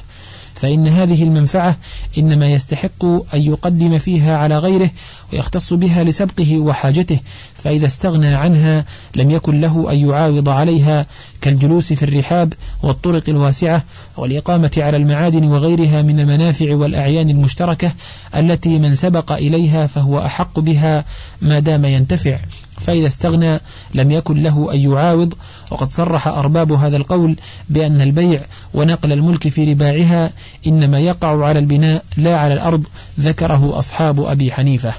[0.61, 1.77] فإن هذه المنفعة
[2.17, 4.89] إنما يستحق أن يقدم فيها على غيره
[5.33, 7.19] ويختص بها لسبقه وحاجته
[7.55, 11.05] فإذا استغنى عنها لم يكن له أن يعاوض عليها
[11.41, 13.83] كالجلوس في الرحاب والطرق الواسعة
[14.17, 17.91] والإقامة على المعادن وغيرها من المنافع والأعيان المشتركة
[18.35, 21.05] التي من سبق إليها فهو أحق بها
[21.41, 22.37] ما دام ينتفع.
[22.85, 23.59] فإذا استغنى
[23.93, 25.33] لم يكن له أن يعاوض
[25.71, 27.35] وقد صرح أرباب هذا القول
[27.69, 28.41] بأن البيع
[28.73, 30.31] ونقل الملك في رباعها
[30.67, 32.83] إنما يقع على البناء لا على الأرض
[33.19, 34.93] ذكره أصحاب أبي حنيفة.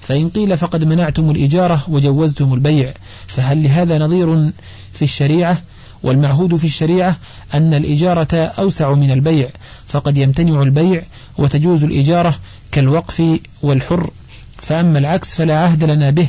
[0.00, 2.92] فإن قيل فقد منعتم الإجارة وجوزتم البيع
[3.26, 4.52] فهل لهذا نظير
[4.92, 5.62] في الشريعة؟
[6.02, 7.16] والمعهود في الشريعة
[7.54, 9.48] أن الإجارة أوسع من البيع
[9.86, 11.02] فقد يمتنع البيع
[11.38, 12.38] وتجوز الإجارة
[12.72, 13.22] كالوقف
[13.62, 14.10] والحر
[14.56, 16.28] فأما العكس فلا عهد لنا به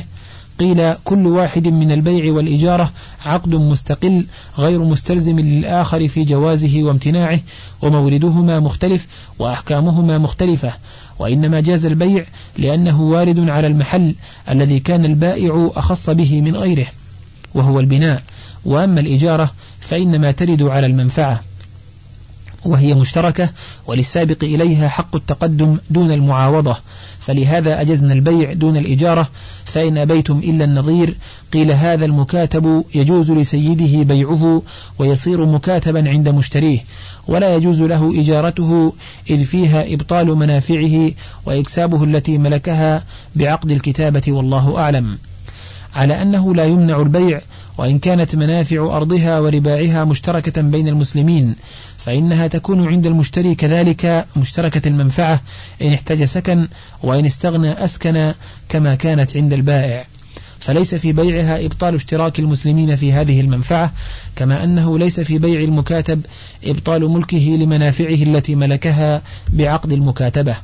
[0.60, 2.90] قيل كل واحد من البيع والإجارة
[3.26, 4.26] عقد مستقل
[4.58, 7.40] غير مستلزم للآخر في جوازه وامتناعه
[7.82, 9.06] وموردهما مختلف
[9.38, 10.72] وأحكامهما مختلفة
[11.18, 12.24] وإنما جاز البيع
[12.58, 14.14] لأنه وارد على المحل
[14.48, 16.86] الذي كان البائع أخص به من غيره
[17.54, 18.22] وهو البناء
[18.64, 21.40] وأما الإجارة فإنما ترد على المنفعة
[22.64, 23.50] وهي مشتركة
[23.86, 26.76] وللسابق إليها حق التقدم دون المعاوضة
[27.20, 29.28] فلهذا أجزنا البيع دون الإجارة
[29.64, 31.16] فإن أبيتم إلا النظير
[31.52, 34.62] قيل هذا المكاتب يجوز لسيده بيعه
[34.98, 36.78] ويصير مكاتبا عند مشتريه
[37.28, 38.92] ولا يجوز له إجارته
[39.30, 41.10] إذ فيها إبطال منافعه
[41.46, 43.04] وإكسابه التي ملكها
[43.36, 45.18] بعقد الكتابة والله أعلم.
[45.94, 47.40] على أنه لا يمنع البيع
[47.80, 51.56] وإن كانت منافع أرضها ورباعها مشتركة بين المسلمين
[51.98, 55.40] فإنها تكون عند المشتري كذلك مشتركة المنفعة
[55.82, 56.68] إن احتاج سكن
[57.02, 58.32] وإن استغنى أسكن
[58.68, 60.04] كما كانت عند البائع.
[60.58, 63.92] فليس في بيعها إبطال اشتراك المسلمين في هذه المنفعة
[64.36, 66.20] كما أنه ليس في بيع المكاتب
[66.64, 70.56] إبطال ملكه لمنافعه التي ملكها بعقد المكاتبة.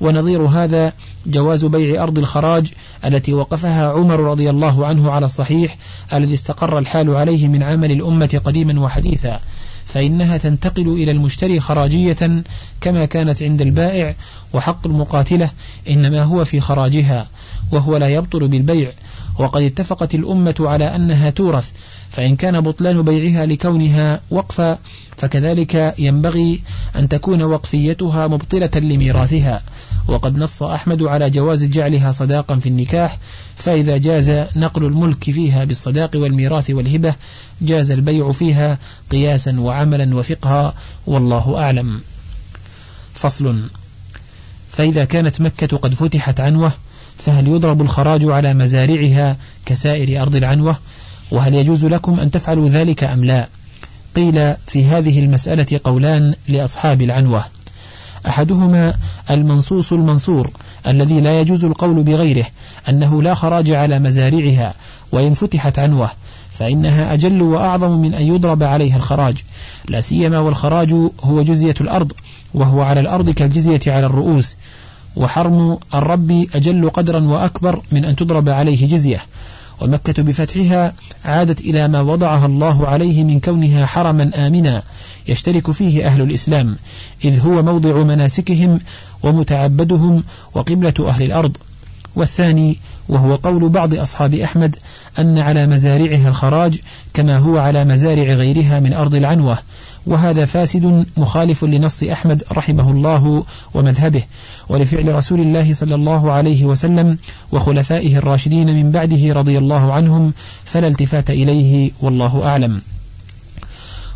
[0.00, 0.92] ونظير هذا
[1.26, 2.72] جواز بيع أرض الخراج
[3.04, 5.76] التي وقفها عمر رضي الله عنه على الصحيح
[6.12, 9.40] الذي استقر الحال عليه من عمل الأمة قديما وحديثا.
[9.86, 12.42] فإنها تنتقل إلى المشتري خراجية
[12.80, 14.14] كما كانت عند البائع
[14.52, 15.50] وحق المقاتلة
[15.88, 17.26] إنما هو في خراجها
[17.72, 18.92] وهو لا يبطل بالبيع.
[19.38, 21.70] وقد اتفقت الأمة على أنها تورث
[22.10, 24.78] فإن كان بطلان بيعها لكونها وقفا
[25.16, 26.60] فكذلك ينبغي
[26.96, 29.62] أن تكون وقفيتها مبطلة لميراثها.
[30.08, 33.18] وقد نص أحمد على جواز جعلها صداقا في النكاح
[33.56, 37.14] فإذا جاز نقل الملك فيها بالصداق والميراث والهبة
[37.62, 38.78] جاز البيع فيها
[39.10, 40.74] قياسا وعملا وفقها
[41.06, 42.00] والله أعلم.
[43.14, 43.62] فصل.
[44.70, 46.72] فإذا كانت مكة قد فتحت عنوة
[47.18, 49.36] فهل يضرب الخراج على مزارعها
[49.66, 50.78] كسائر أرض العنوة؟
[51.30, 53.48] وهل يجوز لكم أن تفعلوا ذلك أم لا؟
[54.16, 57.44] قيل في هذه المسألة قولان لأصحاب العنوة.
[58.28, 58.94] أحدهما
[59.30, 60.50] المنصوص المنصور
[60.86, 62.46] الذي لا يجوز القول بغيره
[62.88, 64.74] أنه لا خراج على مزارعها
[65.12, 66.10] وإن فتحت عنوة
[66.50, 69.44] فإنها أجل وأعظم من أن يضرب عليها الخراج.
[69.88, 72.12] لا سيما والخراج هو جزية الأرض
[72.54, 74.56] وهو على الأرض كالجزية على الرؤوس.
[75.16, 79.20] وحرم الرب أجل قدرا وأكبر من أن تضرب عليه جزية.
[79.84, 80.94] ومكة بفتحها
[81.24, 84.82] عادت إلى ما وضعها الله عليه من كونها حرما آمنا
[85.28, 86.76] يشترك فيه أهل الإسلام
[87.24, 88.80] إذ هو موضع مناسكهم
[89.22, 91.56] ومتعبدهم وقبلة أهل الأرض.
[92.16, 94.76] والثاني وهو قول بعض أصحاب أحمد
[95.18, 96.80] أن على مزارعها الخراج
[97.14, 99.58] كما هو على مزارع غيرها من أرض العنوة
[100.06, 104.22] وهذا فاسد مخالف لنص أحمد رحمه الله ومذهبه.
[104.68, 107.18] ولفعل رسول الله صلى الله عليه وسلم
[107.52, 110.32] وخلفائه الراشدين من بعده رضي الله عنهم
[110.64, 112.80] فلا التفات إليه والله أعلم.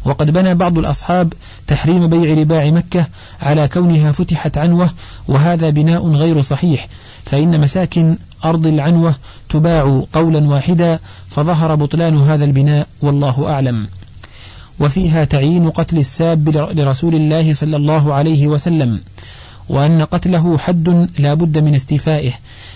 [0.08, 1.32] وقد بنى بعض الأصحاب
[1.66, 3.06] تحريم بيع رباع مكة
[3.42, 4.90] على كونها فتحت عنوة
[5.28, 6.88] وهذا بناء غير صحيح
[7.24, 9.14] فإن مساكن أرض العنوة
[9.48, 10.98] تباع قولا واحدا
[11.30, 13.88] فظهر بطلان هذا البناء والله أعلم.
[14.80, 19.00] وفيها تعيين قتل الساب لرسول الله صلى الله عليه وسلم.
[19.68, 22.32] وأن قتله حد لا بد من استيفائه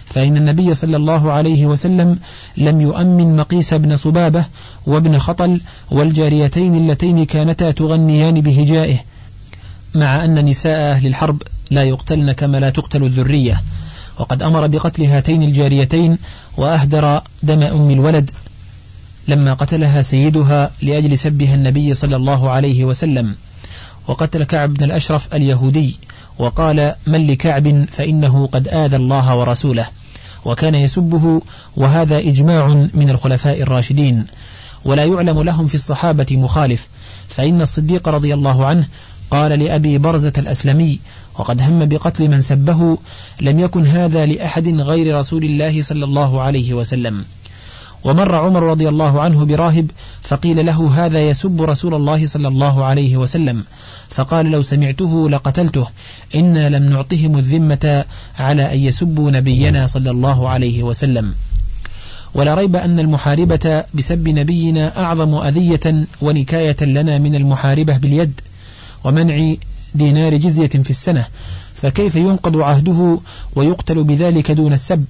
[0.06, 2.18] فإن النبي صلى الله عليه وسلم
[2.56, 4.44] لم يؤمن مقيس بن صبابة
[4.86, 8.96] وابن خطل والجاريتين اللتين كانتا تغنيان بهجائه
[9.94, 13.62] مع أن نساء أهل الحرب لا يقتلن كما لا تقتل الذرية.
[14.18, 16.18] وقد أمر بقتل هاتين الجاريتين
[16.56, 18.30] وأهدر دم أم الولد
[19.28, 23.34] لما قتلها سيدها لأجل سبها النبي صلى الله عليه وسلم.
[24.08, 25.96] وقتل كعب بن الأشرف اليهودي
[26.38, 29.86] وقال من لكعب فإنه قد آذى الله ورسوله.
[30.44, 31.42] وكان يسبه
[31.76, 34.26] وهذا إجماع من الخلفاء الراشدين.
[34.84, 36.88] ولا يعلم لهم في الصحابة مخالف.
[37.28, 38.86] فإن الصديق رضي الله عنه
[39.30, 41.00] قال لأبي برزة الأسلمي
[41.38, 42.98] وقد هم بقتل من سبه
[43.40, 47.24] لم يكن هذا لأحد غير رسول الله صلى الله عليه وسلم.
[48.04, 49.90] ومر عمر رضي الله عنه براهب
[50.22, 53.64] فقيل له هذا يسب رسول الله صلى الله عليه وسلم.
[54.10, 55.86] فقال لو سمعته لقتلته.
[56.34, 58.04] إنا لم نعطهم الذمة
[58.38, 61.34] على أن يسبوا نبينا صلى الله عليه وسلم.
[62.34, 68.40] ولا ريب أن المحاربة بسب نبينا أعظم أذية ونكاية لنا من المحاربة باليد
[69.04, 69.54] ومنع
[69.94, 71.26] دينار جزية في السنة.
[71.74, 73.18] فكيف ينقض عهده
[73.56, 75.04] ويقتل بذلك دون السب؟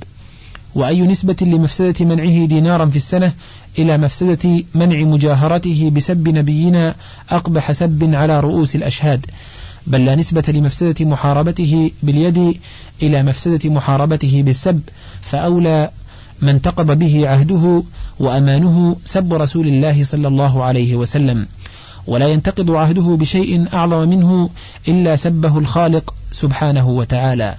[0.74, 3.32] وأي نسبة لمفسدة منعه دينارا في السنة
[3.78, 6.94] إلى مفسدة منع مجاهرته بسب نبينا
[7.30, 9.26] أقبح سب على رؤوس الأشهاد.
[9.86, 12.60] بل لا نسبة لمفسدة محاربته باليد
[13.02, 14.80] إلى مفسدة محاربته بالسب
[15.20, 15.90] فأولى
[16.42, 17.82] من تقب به عهده
[18.20, 21.46] وأمانه سب رسول الله صلى الله عليه وسلم.
[22.06, 24.50] ولا ينتقض عهده بشيء أعظم منه
[24.88, 27.54] إلا سبه الخالق سبحانه وتعالى.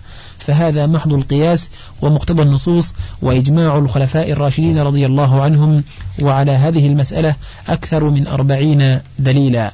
[0.48, 1.70] فهذا محض القياس
[2.02, 5.84] ومقتضى النصوص وإجماع الخلفاء الراشدين رضي الله عنهم
[6.22, 7.36] وعلى هذه المسألة
[7.68, 9.74] أكثر من أربعين دليلا.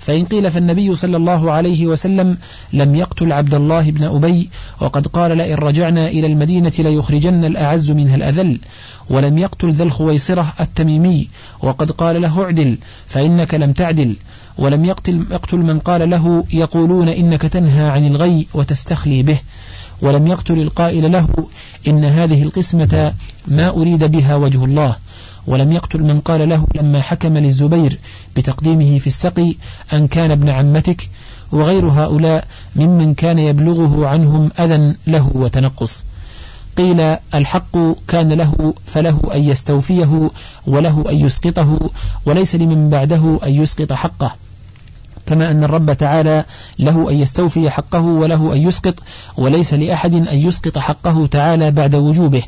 [0.00, 2.38] فإن قيل فالنبي صلى الله عليه وسلم
[2.72, 8.16] لم يقتل عبد الله بن أبي وقد قال لئن رجعنا إلى المدينة ليخرجن الأعز منها
[8.16, 8.60] الأذل
[9.10, 11.28] ولم يقتل ذا الخويصرة التميمي
[11.62, 14.16] وقد قال له اعدل فإنك لم تعدل.
[14.58, 19.38] ولم يقتل, يقتل من قال له يقولون إنك تنهى عن الغي وتستخلي به.
[20.02, 21.28] ولم يقتل القائل له
[21.88, 23.14] إن هذه القسمة
[23.46, 24.96] ما أريد بها وجه الله.
[25.46, 27.98] ولم يقتل من قال له لما حكم للزبير
[28.36, 29.54] بتقديمه في السقي
[29.92, 31.10] أن كان ابن عمتك
[31.52, 32.44] وغير هؤلاء
[32.76, 36.02] ممن كان يبلغه عنهم أذى له وتنقص.
[36.78, 37.78] قيل الحق
[38.08, 40.30] كان له فله أن يستوفيه
[40.66, 41.90] وله أن يسقطه
[42.26, 44.47] وليس لمن بعده أن يسقط حقه.
[45.28, 46.44] كما أن الرب تعالى
[46.78, 48.94] له أن يستوفي حقه وله أن يسقط
[49.36, 52.42] وليس لأحد أن يسقط حقه تعالى بعد وجوبه.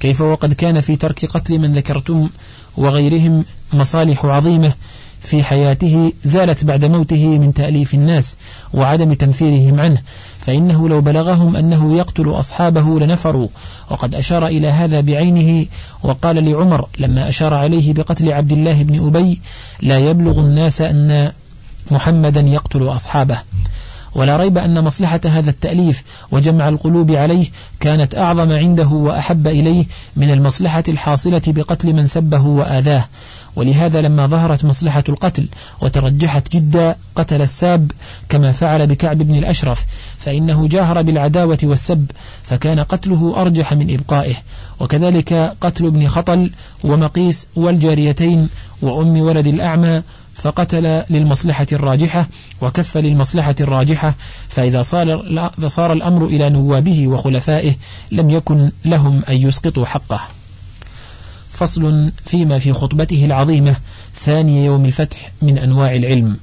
[0.00, 2.28] كيف وقد كان في ترك قتل من ذكرتم
[2.76, 4.72] وغيرهم مصالح عظيمة
[5.20, 8.36] في حياته زالت بعد موته من تأليف الناس
[8.74, 10.02] وعدم تنفيرهم عنه.
[10.38, 13.48] فإنه لو بلغهم أنه يقتل أصحابه لنفروا.
[13.90, 15.66] وقد أشار إلى هذا بعينه
[16.02, 19.40] وقال لعمر لما أشار عليه بقتل عبد الله بن أبي
[19.82, 21.32] لا يبلغ الناس أن
[21.90, 23.38] محمدا يقتل أصحابه.
[24.14, 27.46] ولا ريب أن مصلحة هذا التأليف وجمع القلوب عليه
[27.80, 29.84] كانت أعظم عنده وأحب إليه
[30.16, 33.04] من المصلحة الحاصلة بقتل من سبه وآذاه.
[33.56, 35.48] ولهذا لما ظهرت مصلحة القتل
[35.80, 37.92] وترجحت جدا قتل الساب
[38.28, 39.84] كما فعل بكعب بن الأشرف
[40.18, 42.10] فإنه جاهر بالعداوة والسب
[42.42, 44.34] فكان قتله أرجح من إبقائه.
[44.80, 46.50] وكذلك قتل ابن خطل
[46.84, 48.48] ومقيس والجاريتين
[48.82, 50.02] وأم ولد الأعمى
[50.34, 52.28] فقتل للمصلحة الراجحة
[52.60, 54.14] وكف للمصلحة الراجحة
[54.48, 54.82] فإذا
[55.66, 57.74] صار, الأمر إلى نوابه وخلفائه
[58.12, 60.20] لم يكن لهم أن يسقطوا حقه.
[61.50, 63.76] فصل فيما في خطبته العظيمة
[64.24, 66.36] ثاني يوم الفتح من أنواع العلم.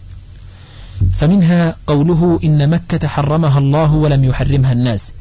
[1.13, 5.11] فمنها قوله إن مكة حرمها الله ولم يحرمها الناس.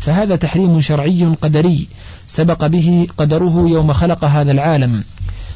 [0.00, 1.88] فهذا تحريم شرعي قدري
[2.28, 5.04] سبق به قدره يوم خلق هذا العالم.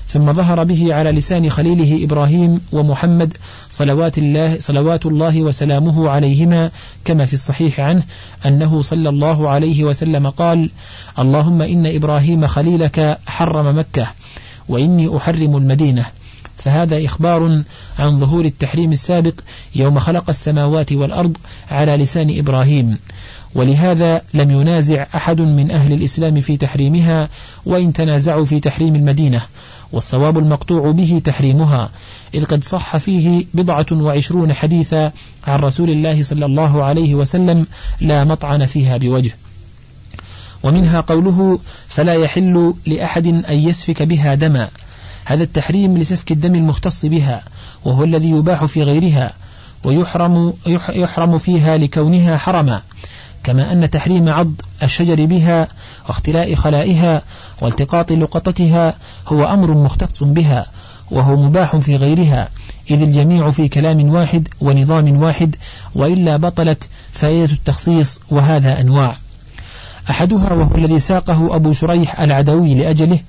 [0.09, 3.37] ثم ظهر به على لسان خليله إبراهيم ومحمد
[3.71, 6.71] صلوات الله, صلوات الله وسلامه عليهما
[7.05, 8.03] كما في الصحيح عنه
[8.47, 10.71] أنه صلى الله عليه وسلم قال
[11.19, 14.07] اللهم إن إبراهيم خليلك حرم مكة
[14.69, 16.05] وإني أحرم المدينة.
[16.57, 17.63] فهذا إخبار
[17.99, 19.35] عن ظهور التحريم السابق
[19.75, 21.37] يوم خلق السماوات والأرض
[21.71, 22.99] على لسان إبراهيم.
[23.55, 27.29] ولهذا لم ينازع أحد من أهل الإسلام في تحريمها
[27.67, 29.43] وإن تنازعوا في تحريم المدينة.
[29.93, 31.91] والصواب المقطوع به تحريمها.
[32.35, 35.13] إذ قد صح فيه بضعة وعشرون حديثا
[35.47, 37.67] عن رسول الله صلى الله عليه وسلم
[38.01, 39.37] لا مطعن فيها بوجه.
[40.63, 44.69] ومنها قوله فلا يحل لأحد أن يسفك بها دما
[45.25, 47.43] هذا التحريم لسفك الدم المختص بها
[47.85, 49.33] وهو الذي يباح في غيرها
[49.85, 50.53] ويحرم
[50.95, 52.83] يحرم فيها لكونها حرما.
[53.45, 55.69] كما أن تحريم عض الشجر بها
[56.09, 57.23] واختلاء خلائها
[57.63, 58.95] والتقاط لقطتها
[59.29, 60.67] هو أمر مختص بها
[61.11, 62.49] وهو مباح في غيرها
[62.91, 65.57] إذ الجميع في كلام واحد ونظام واحد
[65.95, 69.17] وإلا بطلت فائدة التخصيص وهذا أنواع.
[70.11, 73.21] أحدها وهو الذي ساقه أبو شريح العدوي لأجله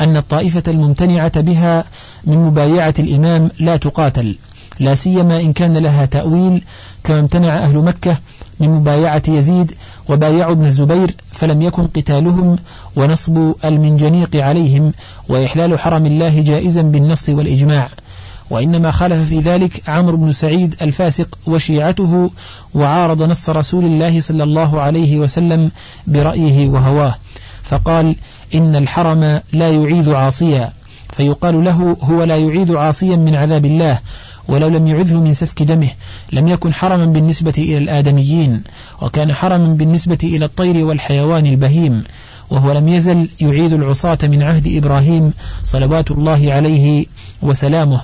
[0.00, 1.84] أن الطائفة الممتنعة بها
[2.24, 4.36] من مبايعة الإمام لا تقاتل
[4.80, 6.64] لا سيما إن كان لها تأويل
[7.04, 8.18] كما امتنع أهل مكة
[8.60, 9.72] من مبايعة يزيد
[10.08, 12.56] وبايعوا ابن الزبير فلم يكن قتالهم
[12.96, 14.92] ونصب المنجنيق عليهم
[15.28, 17.88] وإحلال حرم الله جائزا بالنص والإجماع.
[18.50, 22.30] وإنما خالف في ذلك عمرو بن سعيد الفاسق وشيعته
[22.74, 25.70] وعارض نص رسول الله صلى الله عليه وسلم
[26.06, 27.14] برأيه وهواه.
[27.62, 28.16] فقال
[28.54, 30.72] إن الحرم لا يعيد عاصيا.
[31.12, 33.98] فيقال له هو لا يعيد عاصيا من عذاب الله.
[34.48, 35.88] ولو لم يعذه من سفك دمه
[36.32, 38.62] لم يكن حرما بالنسبة إلى الآدميين
[39.02, 42.04] وكان حرما بالنسبة إلى الطير والحيوان البهيم
[42.50, 45.32] وهو لم يزل يعيد العصاة من عهد إبراهيم
[45.64, 47.06] صلوات الله عليه
[47.42, 48.00] وسلامه.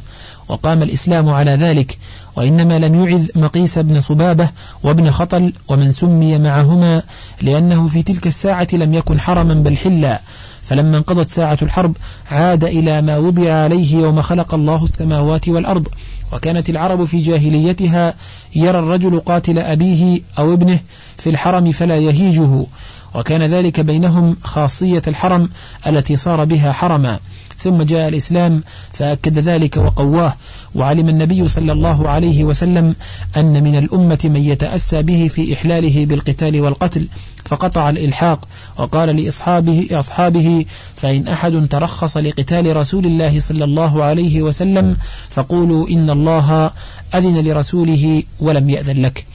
[0.49, 1.99] وقام الإسلام على ذلك
[2.37, 4.49] وإنما لم يعذ مقيس بن صبابة
[4.83, 7.03] وابن خطل ومن سمي معهما
[7.43, 10.21] لأنه في تلك الساعة لم يكن حرما بل حلا.
[10.63, 11.97] فلما انقضت ساعة الحرب
[12.31, 15.89] عاد إلى ما وضع عليه يوم خلق الله السماوات والأرض.
[16.33, 18.15] وكانت العرب في جاهليتها
[18.57, 20.79] يرى الرجل قاتل أبيه أو ابنه
[21.19, 22.67] في الحرم فلا يهيجه.
[23.15, 25.49] وكان ذلك بينهم خاصية الحرم
[25.87, 27.19] التي صار بها حرما.
[27.59, 30.35] ثم جاء الإسلام فأكد ذلك وقواه.
[30.75, 32.95] وعلم النبي صلى الله عليه وسلم
[33.37, 37.09] أن من الأمة من يتأسى به في إحلاله بالقتال والقتل
[37.45, 38.49] فقطع الإلحاق.
[38.79, 40.65] وقال لأصحابه أصحابه
[40.97, 44.97] فإن أحد ترخص لقتال رسول الله صلى الله عليه وسلم
[45.31, 46.71] فقولوا إن الله
[47.15, 49.27] أذن لرسوله ولم يأذن لك.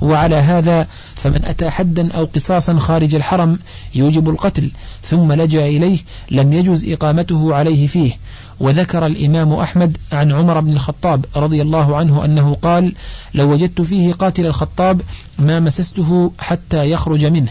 [0.00, 0.86] وعلى هذا
[1.16, 3.58] فمن أتى حدا أو قصاصا خارج الحرم
[3.94, 4.70] يوجب القتل
[5.02, 5.98] ثم لجأ إليه
[6.30, 8.12] لم يجز إقامته عليه فيه.
[8.60, 12.92] وذكر الإمام أحمد عن عمر بن الخطاب رضي الله عنه أنه قال
[13.34, 15.00] لو وجدت فيه قاتل الخطاب
[15.38, 17.48] ما مسسته حتى يخرج منه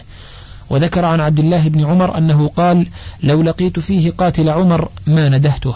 [0.70, 2.86] وذكر عن عبد الله بن عمر أنه قال
[3.22, 5.74] لو لقيت فيه قاتل عمر ما ندهته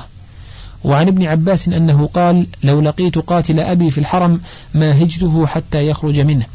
[0.85, 4.41] وعن ابن عباس أنه قال لو لقيت قاتل أبي في الحرم
[4.75, 6.47] ما هجته حتى يخرج منه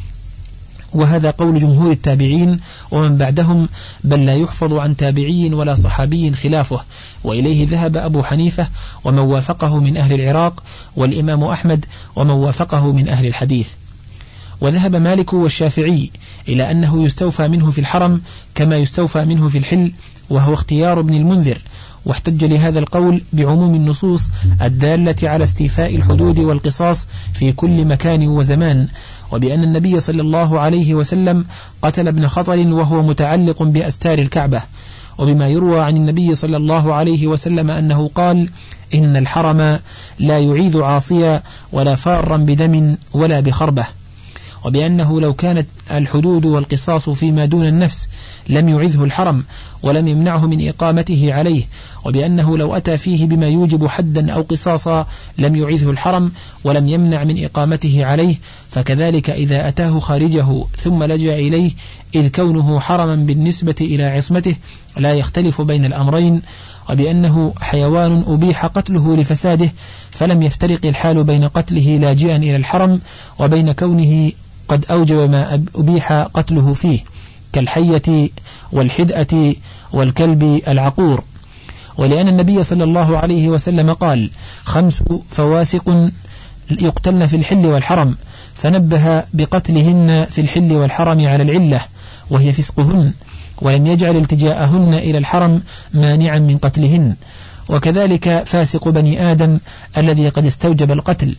[0.95, 2.59] وهذا قول جمهور التابعين
[2.91, 3.67] ومن بعدهم
[4.03, 6.81] بل لا يحفظ عن تابعي ولا صحابي خلافه.
[7.23, 8.67] وإليه ذهب أبو حنيفة
[9.03, 10.63] ومن وافقه من أهل العراق
[10.95, 11.85] والإمام أحمد
[12.15, 13.69] ومن وافقه من أهل الحديث.
[14.61, 16.11] وذهب مالك والشافعي
[16.47, 18.21] إلى أنه يستوفى منه في الحرم
[18.55, 19.91] كما يستوفى منه في الحل
[20.29, 21.57] وهو اختيار ابن المنذر
[22.05, 24.29] واحتج لهذا القول بعموم النصوص
[24.61, 28.87] الدالة على استيفاء الحدود والقصاص في كل مكان وزمان
[29.31, 31.45] وبأن النبي صلى الله عليه وسلم
[31.81, 34.61] قتل ابن خطل وهو متعلق بأستار الكعبة.
[35.17, 38.49] وبما يروى عن النبي صلى الله عليه وسلم أنه قال
[38.93, 39.79] إن الحرم
[40.19, 43.85] لا يعيد عاصيا ولا فارا بدم ولا بخربة.
[44.65, 48.07] وبأنه لو كانت الحدود والقصاص فيما دون النفس
[48.49, 49.43] لم يعذه الحرم
[49.83, 51.63] ولم يمنعه من إقامته عليه
[52.05, 55.07] وبأنه لو أتى فيه بما يوجب حدا أو قصاصا
[55.37, 56.31] لم يعذه الحرم
[56.63, 58.35] ولم يمنع من إقامته عليه
[58.71, 61.71] فكذلك إذا أتاه خارجه ثم لجأ إليه
[62.15, 64.55] إذ كونه حرما بالنسبة إلى عصمته
[64.97, 66.41] لا يختلف بين الأمرين
[66.89, 69.73] وبأنه حيوان أبيح قتله لفساده
[70.11, 73.01] فلم يفترق الحال بين قتله لاجئا إلى الحرم
[73.39, 74.31] وبين كونه
[74.67, 76.99] قد أوجب ما أبيح قتله فيه
[77.53, 78.29] كالحية
[78.71, 79.53] والحدأة
[79.93, 81.23] والكلب العقور.
[81.97, 84.29] ولأن النبي صلى الله عليه وسلم قال
[84.63, 86.09] خمس فواسق
[86.71, 88.15] يقتلن في الحل والحرم
[88.55, 91.81] فنبه بقتلهن في الحل والحرم على العلة
[92.29, 93.13] وهي فسقهن
[93.61, 95.61] ولم يجعل التجاءهن إلى الحرم
[95.93, 97.15] مانعا من قتلهن.
[97.69, 99.59] وكذلك فاسق بني آدم
[99.97, 101.35] الذي قد استوجب القتل.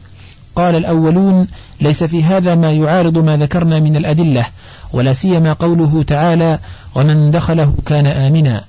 [0.56, 1.46] قال الأولون
[1.80, 4.46] ليس في هذا ما يعارض ما ذكرنا من الأدلة
[4.92, 6.58] ولا سيما قوله تعالى
[6.94, 8.64] ومن دخله كان آمنا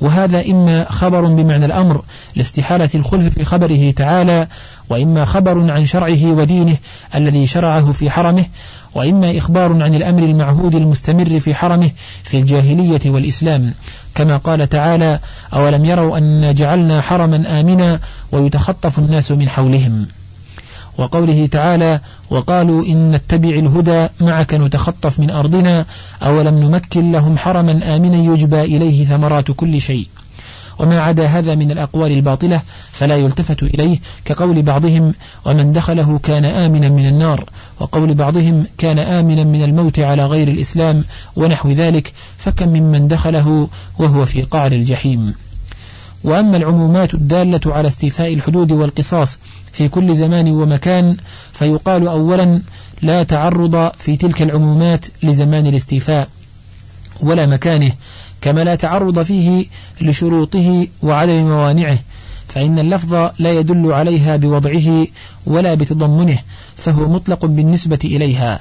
[0.00, 2.02] وهذا إما خبر بمعنى الأمر
[2.36, 4.46] لاستحالة الخلف في خبره تعالى
[4.88, 6.76] وإما خبر عن شرعه ودينه
[7.14, 8.44] الذي شرعه في حرمه
[8.94, 11.90] وإما إخبار عن الأمر المعهود المستمر في حرمه
[12.24, 13.74] في الجاهلية والإسلام.
[14.14, 15.20] كما قال تعالى
[15.54, 18.00] أولم يروا أن جعلنا حرما آمنا
[18.32, 20.06] ويتخطف الناس من حولهم
[20.98, 25.86] وقوله تعالى وقالوا إن نتبع الهدى معك نتخطف من أرضنا
[26.22, 30.06] أولم نمكن لهم حرما آمنا يجبى إليه ثمرات كل شيء.
[30.78, 32.60] وما عدا هذا من الأقوال الباطلة
[32.92, 39.44] فلا يلتفت إليه كقول بعضهم ومن دخله كان آمنا من النار وقول بعضهم كان آمنا
[39.44, 41.00] من الموت على غير الإسلام
[41.36, 43.68] ونحو ذلك فكم ممن دخله
[43.98, 45.34] وهو في قعر الجحيم.
[46.24, 49.38] وأما العمومات الدالة على استيفاء الحدود والقصاص
[49.72, 51.16] في كل زمان ومكان
[51.52, 52.60] فيقال أولا
[53.02, 56.28] لا تعرض في تلك العمومات لزمان الاستيفاء
[57.20, 57.92] ولا مكانه
[58.40, 59.66] كما لا تعرض فيه
[60.00, 61.98] لشروطه وعدم موانعه
[62.48, 65.06] فإن اللفظ لا يدل عليها بوضعه
[65.46, 66.38] ولا بتضمنه
[66.76, 68.60] فهو مطلق بالنسبة إليها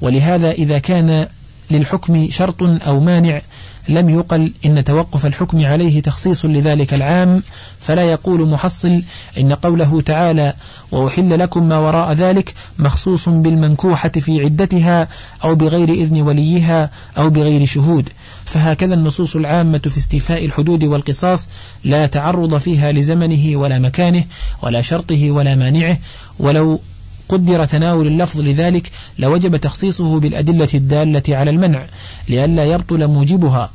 [0.00, 1.26] ولهذا إذا كان
[1.70, 3.40] للحكم شرط أو مانع
[3.88, 7.42] لم يقل إن توقف الحكم عليه تخصيص لذلك العام
[7.80, 9.02] فلا يقول محصل
[9.38, 10.54] إن قوله تعالى
[10.92, 15.08] وأحل لكم ما وراء ذلك مخصوص بالمنكوحة في عدتها
[15.44, 18.08] أو بغير إذن وليها أو بغير شهود
[18.44, 21.48] فهكذا النصوص العامة في استيفاء الحدود والقصاص
[21.84, 24.24] لا تعرض فيها لزمنه ولا مكانه
[24.62, 25.98] ولا شرطه ولا مانعه
[26.38, 26.80] ولو
[27.28, 31.86] قدر تناول اللفظ لذلك لوجب تخصيصه بالأدلة الدالة على المنع
[32.28, 33.70] لئلا يبطل موجبها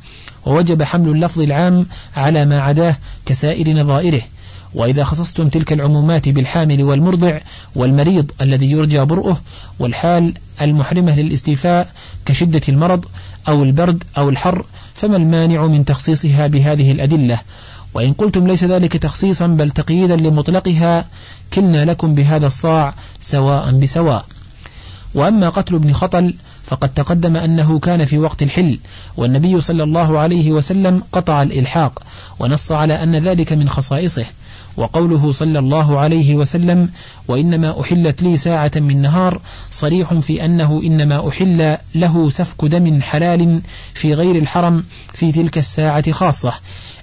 [0.46, 1.86] ووجب حمل اللفظ العام
[2.16, 2.96] على ما عداه
[3.26, 4.22] كسائر نظائره.
[4.74, 7.38] وإذا خصصتم تلك العمومات بالحامل والمرضع
[7.74, 9.40] والمريض الذي يرجى برؤه
[9.78, 11.92] والحال المحرمة للاستيفاء
[12.26, 13.04] كشدة المرض
[13.48, 17.38] أو البرد أو الحر فما المانع من تخصيصها بهذه الأدلة؟
[17.94, 21.04] وإن قلتم ليس ذلك تخصيصا بل تقييدا لمطلقها
[21.54, 24.24] كلنا لكم بهذا الصاع سواء بسواء.
[25.14, 26.34] وأما قتل ابن خطل
[26.66, 28.78] فقد تقدم أنه كان في وقت الحل
[29.16, 32.02] والنبي صلى الله عليه وسلم قطع الإلحاق
[32.38, 34.24] ونص على أن ذلك من خصائصه
[34.76, 36.88] وقوله صلى الله عليه وسلم
[37.28, 39.40] وإنما أحلت لي ساعة من نهار
[39.70, 43.60] صريح في أنه إنما أحل له سفك دم حلال
[43.94, 46.52] في غير الحرم في تلك الساعة خاصة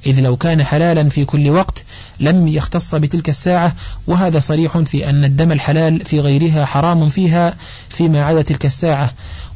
[0.05, 1.83] إذ لو كان حلالا في كل وقت
[2.19, 3.75] لم يختص بتلك الساعة
[4.07, 7.53] وهذا صريح في أن الدم الحلال في غيرها حرام فيها
[7.89, 9.11] فيما عدا تلك الساعة.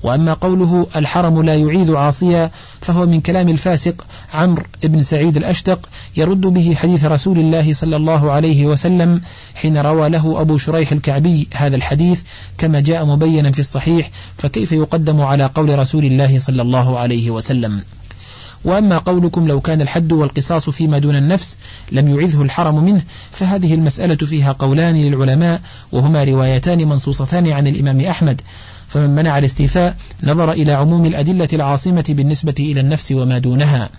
[0.05, 6.41] وأما قوله الحرم لا يعيد عاصيا فهو من كلام الفاسق عمرو بن سعيد الأشتق يرد
[6.41, 9.21] به حديث رسول الله صلى الله عليه وسلم
[9.55, 12.21] حين روى له أبو شريح الكعبي هذا الحديث
[12.57, 17.81] كما جاء مبينا في الصحيح فكيف يقدم على قول رسول الله صلى الله عليه وسلم؟
[18.65, 21.57] وأما قولكم لو كان الحد والقصاص فيما دون النفس
[21.91, 23.01] لم يعذه الحرم منه
[23.31, 25.61] فهذه المسألة فيها قولان للعلماء
[25.91, 28.41] وهما روايتان منصوصتان عن الإمام أحمد.
[28.87, 33.89] فمن منع الاستيفاء نظر إلى عموم الأدلة العاصمة بالنسبة إلى النفس وما دونها.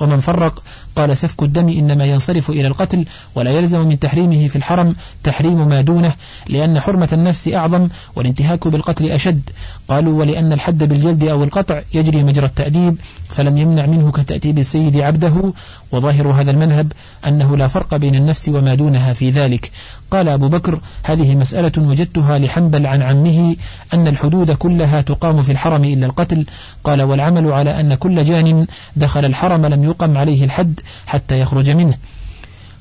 [0.00, 0.62] ومن فرق
[0.96, 3.04] قال سفك الدم إنما ينصرف إلى القتل
[3.34, 6.14] ولا يلزم من تحريمه في الحرم تحريم ما دونه
[6.48, 9.50] لأن حرمة النفس أعظم والانتهاك بالقتل أشد.
[9.88, 12.96] قالوا ولأن الحد بالجلد أو القطع يجري مجرى التأديب
[13.28, 15.52] فلم يمنع منه كتأديب السيد عبده
[15.92, 16.92] وظاهر هذا المذهب
[17.26, 19.70] أنه لا فرق بين النفس وما دونها في ذلك.
[20.10, 23.56] قال أبو بكر هذه مسألة وجدتها لحنبل عن عمه
[23.94, 26.46] أن الحدود كلها تقام في الحرم إلا القتل.
[26.84, 28.66] قال والعمل على أن كل جان
[28.96, 31.94] دخل الحرم لم يقم عليه الحد حتى يخرج منه.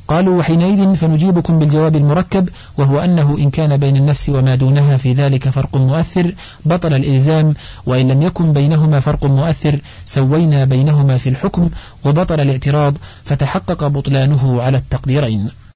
[0.07, 5.49] قالوا وحينئذ فنجيبكم بالجواب المركب وهو أنه إن كان بين النفس وما دونها في ذلك
[5.49, 6.33] فرق مؤثر
[6.65, 7.53] بطل الإلزام
[7.85, 11.69] وإن لم يكن بينهما فرق مؤثر سوينا بينهما في الحكم
[12.05, 12.93] وبطل الاعتراض
[13.23, 15.49] فتحقق بطلانه على التقديرين.